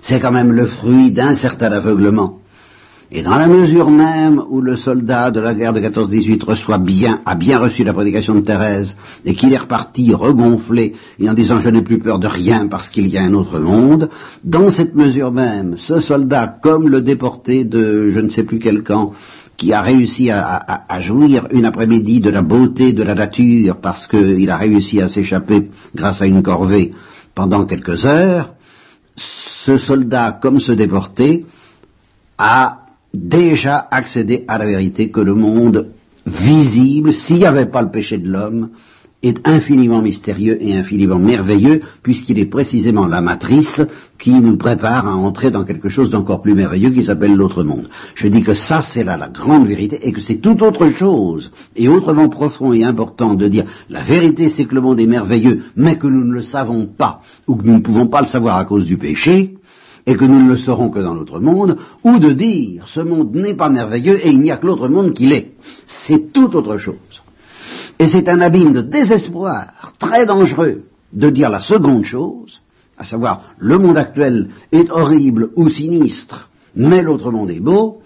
[0.00, 2.40] C'est quand même le fruit d'un certain aveuglement.
[3.12, 7.20] Et dans la mesure même où le soldat de la guerre de 14-18 reçoit bien,
[7.24, 11.60] a bien reçu la prédication de Thérèse, et qu'il est reparti regonflé, et en disant
[11.60, 14.10] je n'ai plus peur de rien parce qu'il y a un autre monde,
[14.42, 18.82] dans cette mesure même, ce soldat, comme le déporté de je ne sais plus quel
[18.82, 19.12] camp,
[19.56, 24.50] qui a réussi à, jouir une après-midi de la beauté de la nature parce qu'il
[24.50, 26.92] a réussi à s'échapper grâce à une corvée
[27.34, 28.54] pendant quelques heures,
[29.16, 31.46] ce soldat, comme ce déporté,
[32.36, 32.85] a
[33.16, 35.88] déjà accédé à la vérité que le monde
[36.26, 38.70] visible, s'il n'y avait pas le péché de l'homme,
[39.22, 43.80] est infiniment mystérieux et infiniment merveilleux, puisqu'il est précisément la matrice
[44.18, 47.88] qui nous prépare à entrer dans quelque chose d'encore plus merveilleux qui s'appelle l'autre monde.
[48.14, 51.50] Je dis que ça, c'est là la grande vérité, et que c'est tout autre chose,
[51.74, 55.62] et autrement profond et important de dire la vérité, c'est que le monde est merveilleux,
[55.76, 58.58] mais que nous ne le savons pas, ou que nous ne pouvons pas le savoir
[58.58, 59.55] à cause du péché,
[60.06, 63.34] et que nous ne le saurons que dans l'autre monde, ou de dire ce monde
[63.34, 65.52] n'est pas merveilleux et il n'y a que l'autre monde qui l'est.
[65.86, 66.94] C'est tout autre chose.
[67.98, 72.60] Et c'est un abîme de désespoir très dangereux de dire la seconde chose,
[72.96, 78.02] à savoir le monde actuel est horrible ou sinistre, mais l'autre monde est beau,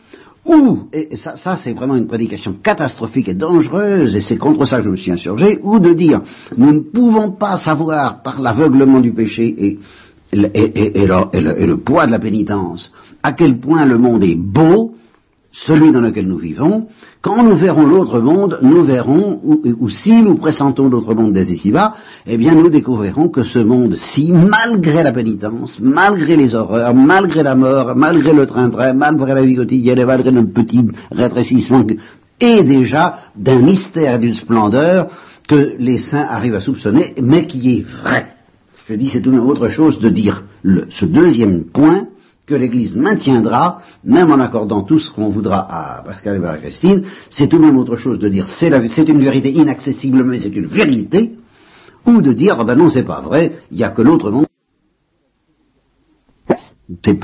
[0.47, 4.79] ou, et ça, ça c'est vraiment une prédication catastrophique et dangereuse, et c'est contre ça
[4.79, 6.23] que je me suis insurgé, ou de dire
[6.57, 9.79] nous ne pouvons pas savoir par l'aveuglement du péché et,
[10.33, 14.95] et, le, poids de la pénitence à quel point le monde est beau,
[15.53, 16.87] celui dans lequel nous vivons,
[17.21, 21.95] quand nous verrons l'autre monde, nous verrons, ou, si nous pressentons l'autre monde dès ici-bas,
[22.27, 27.57] eh bien nous découvrirons que ce monde-ci, malgré la pénitence, malgré les horreurs, malgré la
[27.57, 31.85] mort, malgré le train-train, malgré la vie quotidienne et malgré notre petit rétrécissement,
[32.39, 35.09] est déjà d'un mystère et d'une splendeur
[35.47, 38.40] que les saints arrivent à soupçonner, mais qui est vrai.
[38.91, 42.09] Je dis c'est tout même autre chose de dire ce deuxième point,
[42.45, 47.05] que l'Église maintiendra, même en accordant tout ce qu'on voudra à Pascal et à Christine,
[47.29, 48.69] c'est tout de même autre chose de dire c'est,
[49.09, 51.37] une vérité inaccessible, mais c'est une vérité,
[52.05, 54.47] ou de dire, ah ben non, c'est pas vrai, il n'y a que l'autre monde.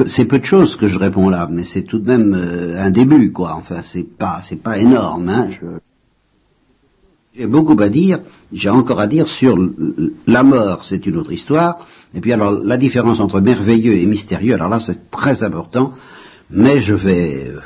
[0.07, 2.93] C'est peu, de choses que je réponds là, mais c'est tout de même euh, un
[2.93, 3.57] début, quoi.
[3.57, 5.29] Enfin, c'est pas, c'est pas énorme.
[5.29, 5.49] Hein.
[7.39, 8.21] J'ai beaucoup à dire,
[8.53, 9.57] j'ai encore à dire sur
[10.27, 14.55] la mort, c'est une autre histoire, et puis alors la différence entre merveilleux et mystérieux,
[14.55, 15.93] alors là c'est très important,
[16.51, 17.59] mais je vais euh,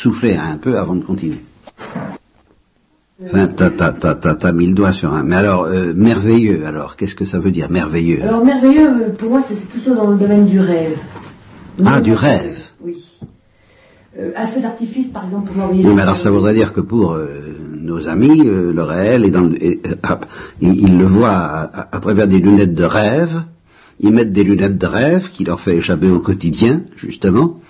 [0.00, 1.40] souffler un peu avant de continuer.
[3.24, 5.24] Enfin, t'as mis le doigt sur un.
[5.24, 8.22] Mais alors, euh, merveilleux, alors, qu'est-ce que ça veut dire, merveilleux?
[8.22, 10.98] Alors, merveilleux, pour moi, c'est plutôt dans le domaine du rêve.
[11.82, 13.02] Ah, du rêve Oui.
[14.18, 17.16] Euh, un feu d'artifice, par exemple, pour Oui, mais alors ça voudrait dire que pour
[17.86, 19.50] nos amis, le réel, est dans,
[20.60, 23.42] ils, le voient à, travers des lunettes de rêve,
[24.00, 27.60] ils mettent des lunettes de rêve qui leur fait échapper au quotidien, justement,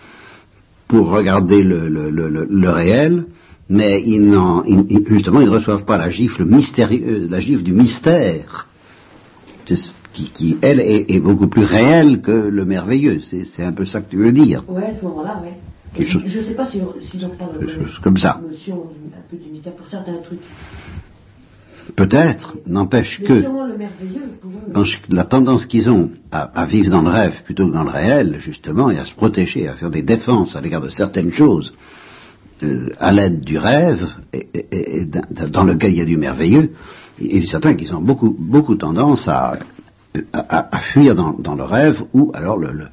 [0.89, 3.27] pour regarder le, réel,
[3.69, 4.23] mais ils
[5.09, 8.67] justement, ils ne reçoivent pas la gifle mystérieuse, la gifle du mystère,
[10.13, 13.21] qui, elle, est, beaucoup plus réelle que le merveilleux.
[13.21, 14.65] C'est un peu ça que tu veux dire.
[14.69, 15.51] Oui, à ce moment-là, oui.
[15.99, 16.81] Je ne sais pas si,
[17.11, 17.53] si j'en parle
[18.03, 18.41] comme ça.
[18.47, 20.41] notion un peu du mystère pour certains trucs.
[21.95, 23.45] Peut-être, n'empêche que
[25.09, 28.91] la tendance qu'ils ont à, vivre dans le rêve plutôt que dans le réel, justement,
[28.91, 31.73] et à se protéger, à faire des défenses à l'égard de certaines choses,
[32.63, 35.07] euh, à l'aide du rêve, et,
[35.49, 36.73] dans lequel il y a du merveilleux,
[37.21, 39.59] il est certain qu'ils ont beaucoup, beaucoup tendance à,
[40.93, 42.87] fuir dans, le rêve, ou alors le, le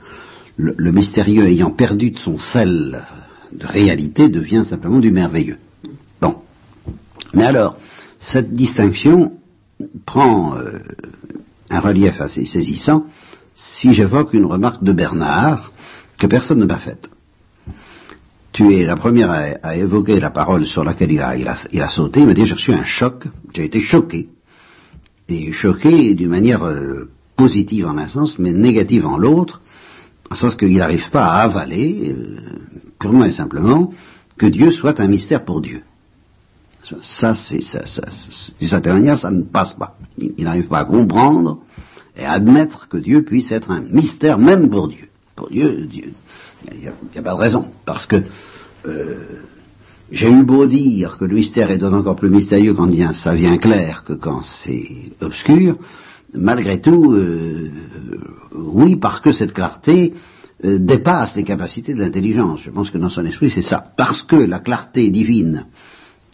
[0.57, 3.03] mystérieux ayant perdu de son sel
[3.51, 5.57] de réalité devient simplement du merveilleux.
[6.21, 6.37] Bon.
[7.33, 7.77] Mais alors,
[8.19, 9.33] cette distinction
[10.05, 10.79] prend euh,
[11.69, 13.05] un relief assez saisissant
[13.55, 15.71] si j'évoque une remarque de Bernard
[16.17, 17.09] que personne ne m'a faite.
[18.51, 22.19] Tu es la première à, évoquer la parole sur laquelle il a, il a, sauté.
[22.19, 23.23] Il m'a dit j'ai reçu un choc,
[23.53, 24.29] j'ai été choqué.
[25.27, 29.61] Et choqué d'une manière euh, positive en un sens, mais négative en l'autre,
[30.33, 32.39] en sens qu'il n'arrive pas à avaler, euh,
[32.99, 33.91] purement et simplement,
[34.35, 35.83] que Dieu soit un mystère pour Dieu.
[37.01, 38.01] Ça, c'est ça, ça,
[38.59, 39.95] d'une certaine manière, ça ne passe pas.
[40.17, 41.59] Il, n'arrive pas à comprendre
[42.17, 45.07] et à admettre que Dieu puisse être un mystère même pour Dieu.
[45.35, 46.13] Pour Dieu, Dieu,
[46.71, 47.67] il n'y a, pas de raison.
[47.85, 48.23] Parce que
[48.87, 49.43] euh,
[50.11, 54.03] j'ai eu beau dire que le mystère est encore plus mystérieux quand ça vient clair
[54.03, 55.77] que quand c'est obscur,
[56.33, 57.71] malgré tout, euh,
[58.55, 60.13] oui, parce que cette clarté
[60.63, 62.61] euh, dépasse les capacités de l'intelligence.
[62.61, 63.83] Je pense que dans son esprit, c'est ça.
[63.97, 65.65] Parce que la clarté divine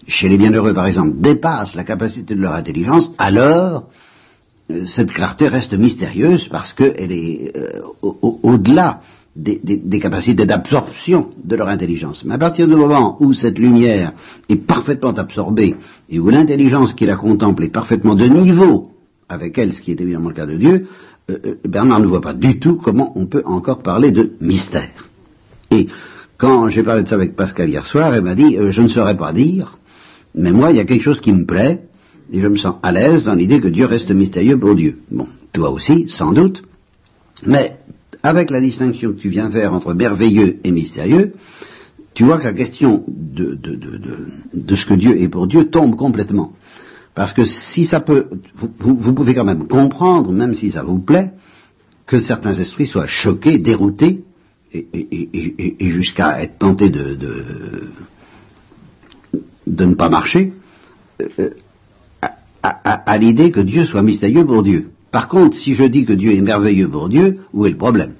[0.10, 3.86] chez les bienheureux par exemple, dépasse la capacité de leur intelligence, alors
[4.72, 9.02] euh, cette clarté reste mystérieuse parce qu'elle est euh, au-delà
[9.36, 12.26] des, capacités d'absorption de leur intelligence.
[12.26, 14.12] Mais à partir du moment où cette lumière
[14.50, 15.76] est parfaitement absorbée
[16.10, 18.91] et où l'intelligence qui la contemple est parfaitement de niveau
[19.30, 20.88] avec elle, ce qui est évidemment le cas de Dieu,
[21.30, 25.09] euh, Bernard ne voit pas du tout comment on peut encore parler de mystère.
[25.71, 25.88] Et
[26.38, 29.17] quand j'ai parlé de ça avec Pascal hier soir, elle m'a dit, je ne saurais
[29.17, 29.77] pas dire
[30.36, 31.82] mais moi, il y a quelque chose qui me plaît,
[32.32, 34.99] et je me sens à l'aise dans l'idée que Dieu reste mystérieux pour Dieu.
[35.11, 36.63] Bon, toi aussi, sans doute,
[37.45, 37.77] Mais
[38.21, 41.34] avec la distinction que tu viens faire entre merveilleux et mystérieux,
[42.13, 46.53] tu vois que la question de, ce que Dieu est pour Dieu tombe complètement.
[47.20, 51.34] Parce que si ça peut, vous, pouvez quand même comprendre, même si ça vous plaît,
[52.05, 54.24] que certains esprits soient choqués, déroutés,
[54.74, 57.17] et, jusqu'à être tentés de,
[59.67, 60.53] de, ne pas marcher,
[61.41, 61.49] euh,
[62.63, 64.91] à l'idée que Dieu soit mystérieux pour Dieu.
[65.11, 68.13] Par contre, si je dis que Dieu est merveilleux pour Dieu, où est le problème?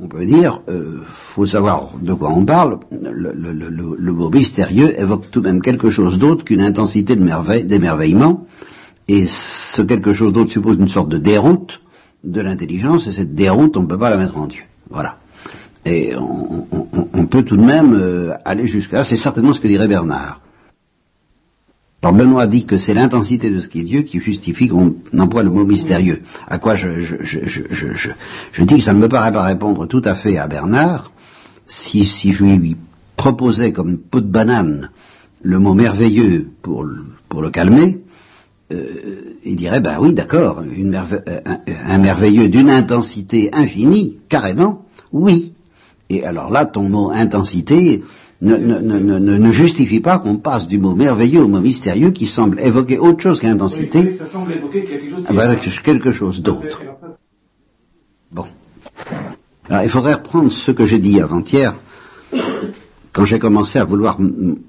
[0.00, 1.02] On peut dire, euh,
[1.34, 2.80] faut savoir de quoi on parle.
[2.90, 8.46] Le, mot mystérieux évoque tout de même quelque chose d'autre qu'une intensité d'émerveillement,
[9.06, 11.80] et ce quelque chose d'autre suppose une sorte de déroute
[12.24, 14.62] de l'intelligence, et cette déroute, on ne peut pas la mettre en Dieu.
[14.90, 15.18] Voilà.
[15.86, 19.04] Et on, peut tout de même euh, aller jusqu'à là.
[19.04, 20.40] C'est certainement ce que dirait Bernard.
[22.04, 25.42] Alors Benoît dit que c'est l'intensité de ce qui est Dieu qui justifie qu'on emploie
[25.42, 26.20] le mot mystérieux.
[26.46, 26.86] À quoi je,
[28.62, 31.12] dis que ça ne me paraît pas répondre tout à fait à Bernard
[31.66, 32.76] si, je lui
[33.16, 34.90] proposais comme peau de banane
[35.40, 38.00] le mot merveilleux pour, le calmer,
[38.70, 45.54] euh, il dirait, ben oui, d'accord, un merveilleux d'une intensité infinie, carrément, oui.
[46.10, 48.02] Et alors là, ton mot intensité,
[48.40, 52.98] ne, ne, justifie pas qu'on passe du mot merveilleux au mot mystérieux qui semble évoquer
[52.98, 54.16] autre chose qu'intensité.
[54.16, 56.82] ça semble évoquer quelque chose, ah bah, quelque chose d'autre.
[58.32, 58.46] Bon.
[59.68, 61.76] Alors il faudrait reprendre ce que j'ai dit avant-hier,
[63.12, 64.18] quand j'ai commencé à vouloir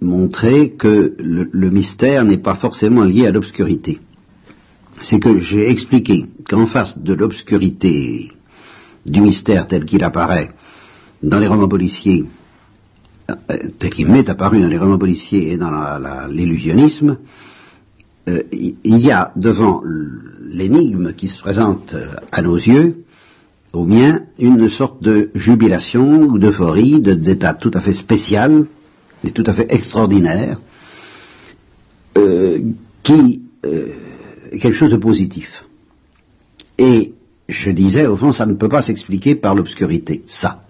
[0.02, 4.00] montrer que le, mystère n'est pas forcément lié à l'obscurité.
[5.02, 8.32] C'est que j'ai expliqué qu'en face de l'obscurité
[9.06, 10.52] du mystère tel qu'il apparaît
[11.22, 12.26] dans les romans policiers,
[13.80, 15.72] tel qu'il m'est apparu dans les romans policiers et dans
[16.30, 17.18] l'illusionnisme,
[18.28, 19.84] euh, il y a devant
[20.48, 23.04] l'énigme qui se présente euh, à nos yeux,
[23.74, 28.66] au mien, une sorte de jubilation ou d'euphorie, d'état tout à fait spécial
[29.24, 30.60] et tout à fait extraordinaire,
[33.04, 35.66] qui est quelque chose de positif.
[36.78, 37.14] Et
[37.48, 40.64] je disais, au fond, ça ne peut pas s'expliquer par l'obscurité, ça.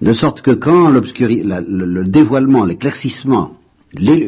[0.00, 3.52] De sorte que quand le, dévoilement, l'éclaircissement,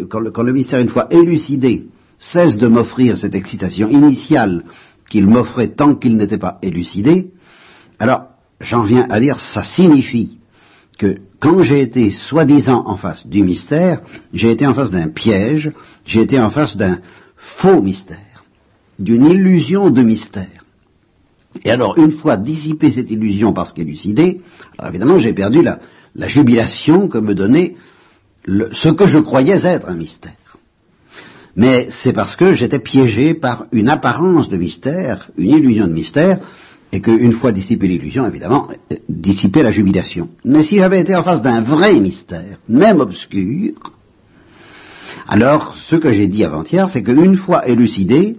[0.09, 1.87] quand, quand, le mystère, une fois élucidé,
[2.19, 4.65] cesse de m'offrir cette excitation initiale
[5.09, 7.31] qu'il m'offrait tant qu'il n'était pas élucidé,
[7.99, 8.23] alors
[8.61, 10.39] j'en viens à dire ça signifie
[10.99, 14.03] que quand j'ai été soi-disant en face du mystère,
[14.35, 15.71] j'ai été en face d'un piège,
[16.05, 16.99] j'ai été en face d'un
[17.37, 18.45] faux mystère,
[18.99, 20.60] d'une illusion de mystère.
[21.65, 24.41] Et alors, une fois dissipée cette illusion parce qu'élucidée,
[24.79, 25.79] alors évidemment, j'ai perdu la,
[26.29, 27.75] jubilation que me donnait
[28.47, 30.33] ce que je croyais être un mystère.
[31.57, 36.39] Mais c'est parce que j'étais piégé par une apparence de mystère, une illusion de mystère,
[36.93, 38.69] et qu'une fois dissipée l'illusion, évidemment,
[39.09, 40.29] dissipée la jubilation.
[40.45, 43.75] Mais si j'avais été en face d'un vrai mystère, même obscur,
[45.29, 48.37] alors ce que j'ai dit avant-hier, c'est qu'une fois élucidé,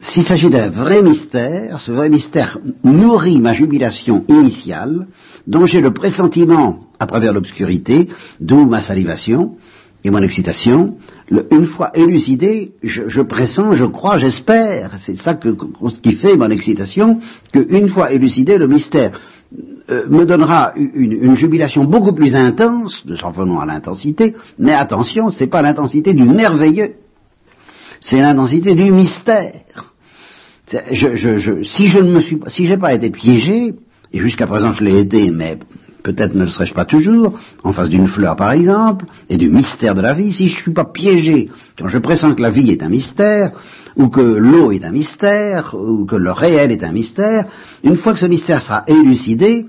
[0.00, 5.06] s'il s'agit d'un vrai mystère, ce vrai mystère nourrit ma jubilation initiale,
[5.46, 8.08] dont j'ai le pressentiment, à travers l'obscurité,
[8.40, 9.56] d'où ma salivation
[10.04, 10.96] et mon excitation.
[11.50, 17.20] une fois élucidé, je, pressens, je crois, j'espère, c'est ça qui fait mon excitation,
[17.52, 19.18] qu'une fois élucidé, le mystère
[19.90, 25.30] euh, me donnera une, jubilation beaucoup plus intense, de s'en venons à l'intensité, mais attention,
[25.30, 26.94] c'est pas l'intensité du merveilleux,
[28.00, 29.52] c'est l'intensité du mystère.
[30.68, 33.74] si je ne me suis si j'ai pas été piégé,
[34.12, 35.58] et jusqu'à présent je l'ai été, mais
[36.02, 39.94] peut-être ne le serais-je pas toujours, en face d'une fleur par exemple, et du mystère
[39.94, 42.70] de la vie, si je ne suis pas piégé quand je pressens que la vie
[42.70, 43.52] est un mystère,
[43.96, 47.46] ou que l'eau est un mystère, ou que le réel est un mystère,
[47.82, 49.66] une fois que ce mystère sera élucidé,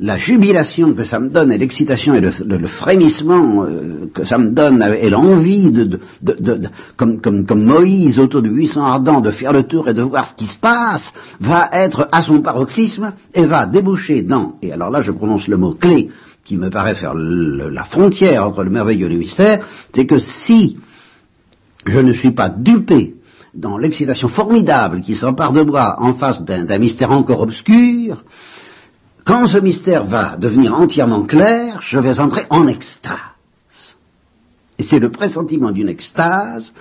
[0.00, 4.50] la jubilation que ça me donne et l'excitation et le, frémissement euh, que ça me
[4.50, 5.98] donne et l'envie de,
[6.96, 10.36] comme, comme, Moïse autour du buisson ardent de faire le tour et de voir ce
[10.36, 15.00] qui se passe va être à son paroxysme et va déboucher dans, et alors là
[15.00, 16.08] je prononce le mot clé
[16.44, 20.78] qui me paraît faire la frontière entre le merveilleux et le mystère, c'est que si
[21.84, 23.16] je ne suis pas dupé
[23.54, 28.24] dans l'excitation formidable qui s'empare de moi en face d'un mystère encore obscur,
[29.28, 33.18] quand ce mystère va devenir entièrement clair, je vais entrer en extase.
[34.78, 36.72] Et c'est le pressentiment d'une extase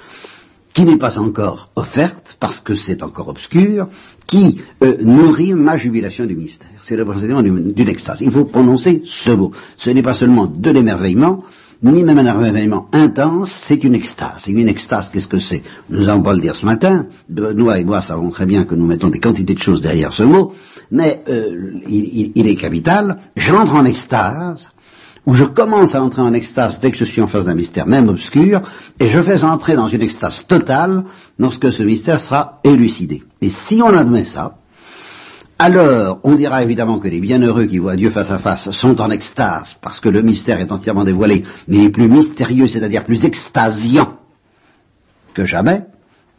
[0.74, 3.90] qui n'est pas encore offerte, parce que c'est encore obscur,
[4.28, 6.80] qui euh, nourrit ma jubilation du mystère.
[6.84, 8.22] C'est le pressentiment d'une extase.
[8.22, 9.52] Il faut prononcer ce mot.
[9.76, 11.44] Ce n'est pas seulement de l'émerveillement,
[11.84, 14.48] ni même un émerveillement intense, c'est une extase.
[14.48, 15.62] Et une extase, qu'est-ce que c'est?
[15.90, 18.86] Nous n'allons pas le dire ce matin, Benoît et moi savons très bien que nous
[18.86, 20.54] mettons des quantités de choses derrière ce mot,
[20.92, 24.70] mais euh, il, est capital, j'entre en extase,
[25.26, 27.86] ou je commence à entrer en extase dès que je suis en face d'un mystère,
[27.86, 28.62] même obscur,
[29.00, 31.04] et je fais entrer dans une extase totale
[31.38, 33.24] lorsque ce mystère sera élucidé.
[33.42, 34.54] Et si on admet ça,
[35.60, 39.10] alors on dira évidemment que les bienheureux qui voient Dieu face à face sont en
[39.10, 44.18] extase, parce que le mystère est entièrement dévoilé, mais plus mystérieux, c'est-à-dire plus extasiant
[45.34, 45.86] que jamais,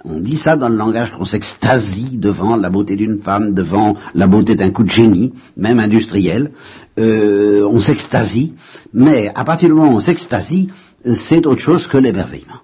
[0.05, 4.29] on dit ça dans le langage qu'on s'extasie devant la beauté d'une femme, devant la
[4.29, 6.53] beauté d'un coup de génie, même industriel.
[6.99, 8.55] Euh, on s'extasie,
[8.93, 10.71] mais à partir du moment où on s'extasie,
[11.15, 12.61] c'est autre chose que l'émerveillement.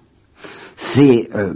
[0.77, 1.55] C'est euh,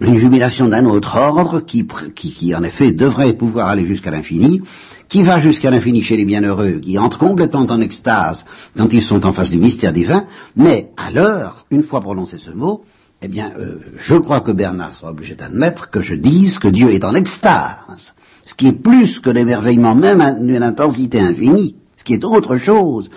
[0.00, 4.60] une jubilation d'un autre ordre qui, en effet devrait pouvoir aller jusqu'à l'infini,
[5.08, 8.44] qui va jusqu'à l'infini chez les bienheureux, qui entrent complètement en extase
[8.76, 10.24] quand ils sont en face du mystère divin,
[10.54, 12.82] mais alors, une fois prononcé ce mot,
[13.22, 16.90] eh bien, euh, je crois que Bernard sera obligé d'admettre que je dise que Dieu
[16.90, 22.12] est en extase, ce qui est plus que l'émerveillement même d'une intensité infinie, ce qui
[22.12, 23.08] est autre chose.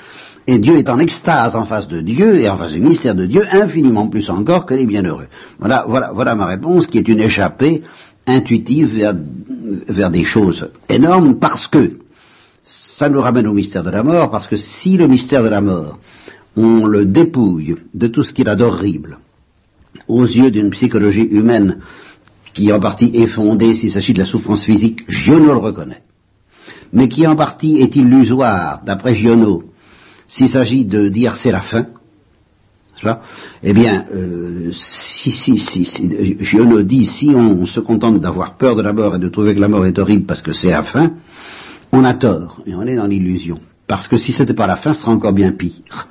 [0.47, 3.25] Et Dieu est en extase en face de Dieu et en face du mystère de
[3.25, 5.27] Dieu, infiniment plus encore que les bienheureux.
[5.59, 7.83] Voilà, voilà, voilà ma réponse, qui est une échappée
[8.25, 9.15] intuitive vers,
[9.87, 11.99] vers des choses énormes, parce que
[12.63, 15.61] ça nous ramène au mystère de la mort, parce que si le mystère de la
[15.61, 15.99] mort,
[16.55, 19.19] on le dépouille de tout ce qu'il a d'horrible,
[20.07, 21.77] aux yeux d'une psychologie humaine
[22.53, 26.03] qui en partie est fondée s'il s'agit de la souffrance physique, Giono le reconnaît,
[26.91, 29.63] mais qui en partie est illusoire, d'après Giono,
[30.29, 31.87] s'il s'agit de dire c'est la fin,
[33.63, 38.75] eh bien, euh, si, si, si, si, Giono dit si on se contente d'avoir peur
[38.75, 40.83] de la mort et de trouver que la mort est horrible parce que c'est la
[40.83, 41.13] fin,
[41.91, 43.59] on a tort et on est dans l'illusion.
[43.87, 46.07] Parce que si c'était pas la fin, ce serait encore bien pire.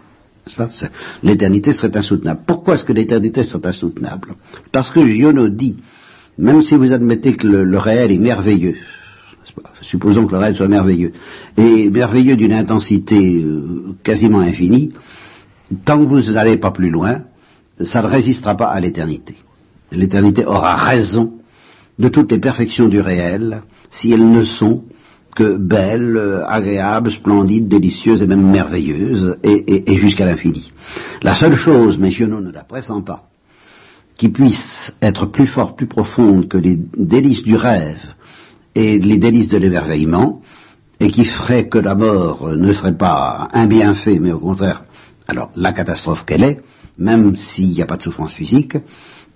[1.23, 2.41] L'éternité serait insoutenable.
[2.47, 4.35] Pourquoi est-ce que l'éternité serait insoutenable?
[4.73, 5.77] Parce que Giono dit,
[6.39, 8.77] même si vous admettez que le, réel est merveilleux,
[9.81, 11.13] supposons que le réel soit merveilleux,
[11.57, 14.93] et merveilleux d'une intensité euh, quasiment infinie,
[15.85, 17.23] tant que vous n'allez pas plus loin,
[17.81, 19.37] ça ne résistera pas à l'éternité.
[19.93, 21.35] L'éternité aura raison
[21.99, 24.85] de toutes les perfections du réel si elles ne sont
[25.35, 30.73] que belle, euh, agréable, splendide, délicieuse et même merveilleuse, et, jusqu'à l'infini.
[31.23, 33.29] La seule chose, mais Giono ne la pressent pas,
[34.17, 38.15] qui puisse être plus forte, plus profonde que les délices du rêve
[38.79, 40.41] et les délices de l'émerveillement,
[41.01, 44.85] et qui ferait que la mort ne serait pas un bienfait, mais au contraire,
[45.27, 46.61] alors la catastrophe qu'elle est,
[46.97, 48.77] même s'il n'y a pas de souffrance physique,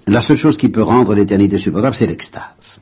[0.06, 2.80] la seule chose qui peut rendre l'éternité supportable, c'est l'extase.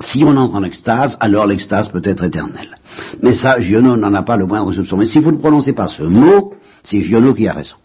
[0.00, 2.76] Si on entre en extase, alors l'extase peut être éternelle.
[3.22, 4.98] Mais ça, Giono n'en a pas le moindre soupçon.
[4.98, 7.76] Mais si vous ne prononcez pas ce mot, c'est Giono qui a raison.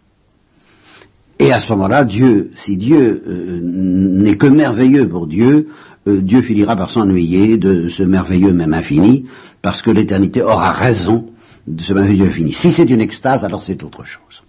[1.40, 5.70] Et à ce moment-là, Dieu, si Dieu euh, n'est que merveilleux pour Dieu,
[6.08, 9.26] euh, Dieu finira par s'ennuyer de ce merveilleux même infini,
[9.62, 11.30] parce que l'éternité aura raison
[11.68, 12.54] de ce merveilleux infini.
[12.54, 14.44] Si c'est une extase, alors c'est autre chose.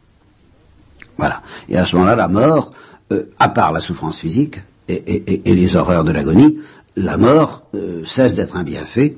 [1.16, 1.42] Voilà.
[1.68, 2.72] Et à ce moment-là, la mort,
[3.12, 6.58] euh, à part la souffrance physique et les horreurs de l'agonie,
[6.96, 9.16] la mort euh, cesse d'être un bienfait,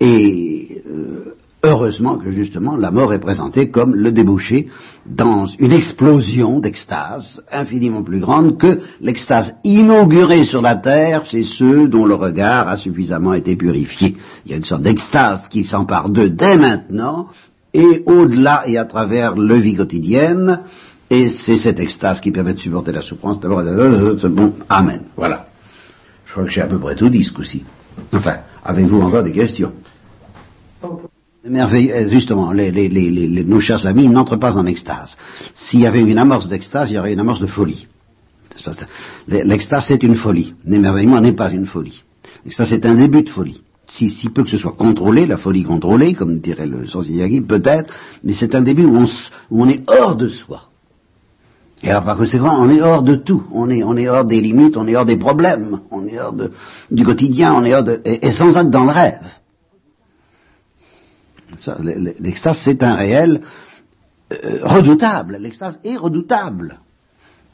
[0.00, 4.68] et euh, heureusement que justement la mort est présentée comme le débouché
[5.06, 11.88] dans une explosion d'extase infiniment plus grande que l'extase inaugurée sur la terre chez ceux
[11.88, 14.16] dont le regard a suffisamment été purifié.
[14.44, 17.28] Il y a une sorte d'extase qui s'empare d'eux dès maintenant,
[17.72, 20.60] et au-delà et à travers le vie quotidienne,
[21.10, 23.40] et c'est cette extase qui permet de supporter la souffrance.
[23.40, 23.62] D'abord,
[24.30, 25.02] bon, Amen.
[25.16, 25.46] Voilà.
[26.26, 27.64] Je crois que j'ai à peu près tout dit ce coup-ci.
[28.12, 29.72] Enfin, avez-vous encore des questions?
[31.46, 35.16] Merveilleux, justement, nos chers amis n'entrent pas en extase.
[35.52, 37.86] S'il y avait une amorce d'extase, il y aurait une amorce de folie.
[39.28, 40.54] L'extase, c'est une folie.
[40.64, 42.02] L'émerveillement n'est pas une folie.
[42.44, 43.62] L'extase, c'est un début de folie.
[43.86, 47.92] Si, peu que ce soit contrôlé, la folie contrôlée, comme dirait le Yagi, peut-être,
[48.22, 49.04] mais c'est un début où
[49.50, 50.68] on est hors de soi.
[51.82, 54.86] Et alors par conséquent, on est hors de tout, on est, hors des limites, on
[54.86, 56.34] est hors des problèmes, on est hors
[56.90, 59.20] du quotidien, on est hors de, et, sans être dans le rêve.
[62.20, 63.40] L'extase, c'est un réel
[64.32, 65.38] euh, redoutable.
[65.40, 66.78] L'extase est redoutable.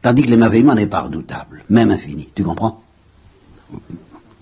[0.03, 2.29] Tandis que l'émerveillement n'est pas redoutable, même infini.
[2.35, 2.83] Tu comprends?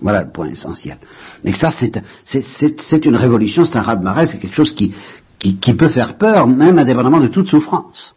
[0.01, 0.97] Voilà le point essentiel.
[1.43, 1.85] L'extase,
[2.23, 4.93] c'est une révolution, c'est un raz-de-marée, c'est quelque chose qui,
[5.37, 8.15] qui, qui peut faire peur, même indépendamment de toute souffrance.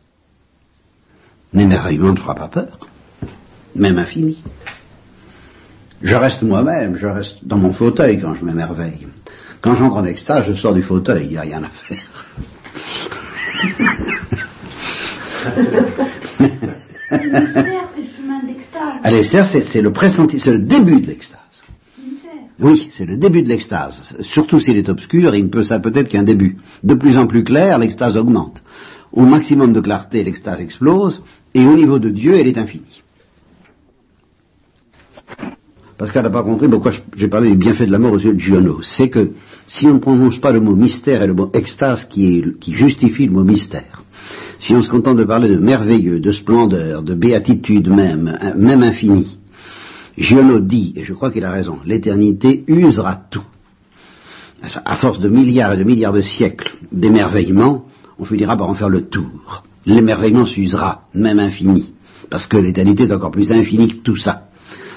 [1.53, 2.79] L'émerveillement ne fera pas peur,
[3.75, 4.43] même infini.
[6.01, 9.07] Je reste moi-même, je reste dans mon fauteuil quand je m'émerveille.
[9.63, 11.99] Quand j'entre en extase, je sors du fauteuil, il n'y a rien à faire.
[17.13, 19.13] le mystère, c'est le chemin d'extase.
[19.13, 21.63] L'extase, c'est le pressenti, c'est le début de l'extase.
[22.59, 24.17] Oui, c'est le début de l'extase.
[24.21, 26.59] Surtout s'il est obscur, il peut ça peut-être qu'un début.
[26.83, 28.63] De plus en plus clair, l'extase augmente.
[29.13, 31.23] Au maximum de clarté, l'extase explose,
[31.55, 33.03] et au niveau de Dieu, elle est infinie.
[36.03, 38.39] Pascal n'a pas compris pourquoi j'ai parlé du bienfait de la mort au sujet de
[38.41, 38.83] Giono.
[38.83, 39.35] C'est que
[39.69, 43.33] si on ne prononce pas le mot mystère et le mot extase qui, justifie le
[43.33, 44.03] mot mystère,
[44.59, 49.39] si on se contente de parler de merveilleux, de splendeur, de béatitude même, même infinie,
[50.19, 53.47] Giono dit, et je crois qu'il a raison, l'éternité usera tout.
[54.85, 57.85] À force de milliards et de milliards de siècles d'émerveillement,
[58.19, 59.63] on finira par en faire le tour.
[59.87, 61.93] L'émerveillement s'usera, même infini,
[62.29, 64.49] parce que l'éternité est encore plus infinie que tout ça.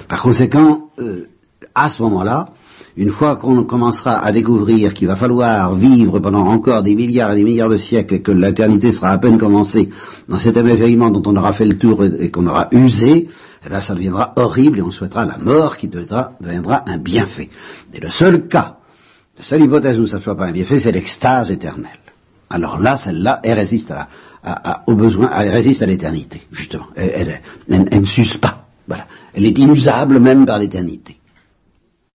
[0.08, 1.26] Par conséquent, euh,
[1.74, 2.50] à ce moment-là,
[2.98, 7.36] une fois qu'on commencera à découvrir qu'il va falloir vivre pendant encore des milliards et
[7.36, 9.90] des milliards de siècles et que l'éternité sera à peine commencée
[10.30, 13.28] dans cet émerveillement dont on aura fait le tour et qu'on aura usé,
[13.66, 17.50] eh bien ça deviendra horrible et on souhaitera la mort qui deviendra, un bienfait.
[17.94, 18.78] Et le seul cas,
[19.38, 22.00] la seule hypothèse où ça ne soit pas un bienfait, c'est l'extase éternelle.
[22.50, 26.88] Alors là, celle-là, elle résiste à, au besoin, elle résiste à l'éternité, justement.
[26.96, 28.65] Elle, elle, ne s'use pas.
[28.88, 29.08] Voilà.
[29.34, 31.18] Elle est inusable même par l'éternité.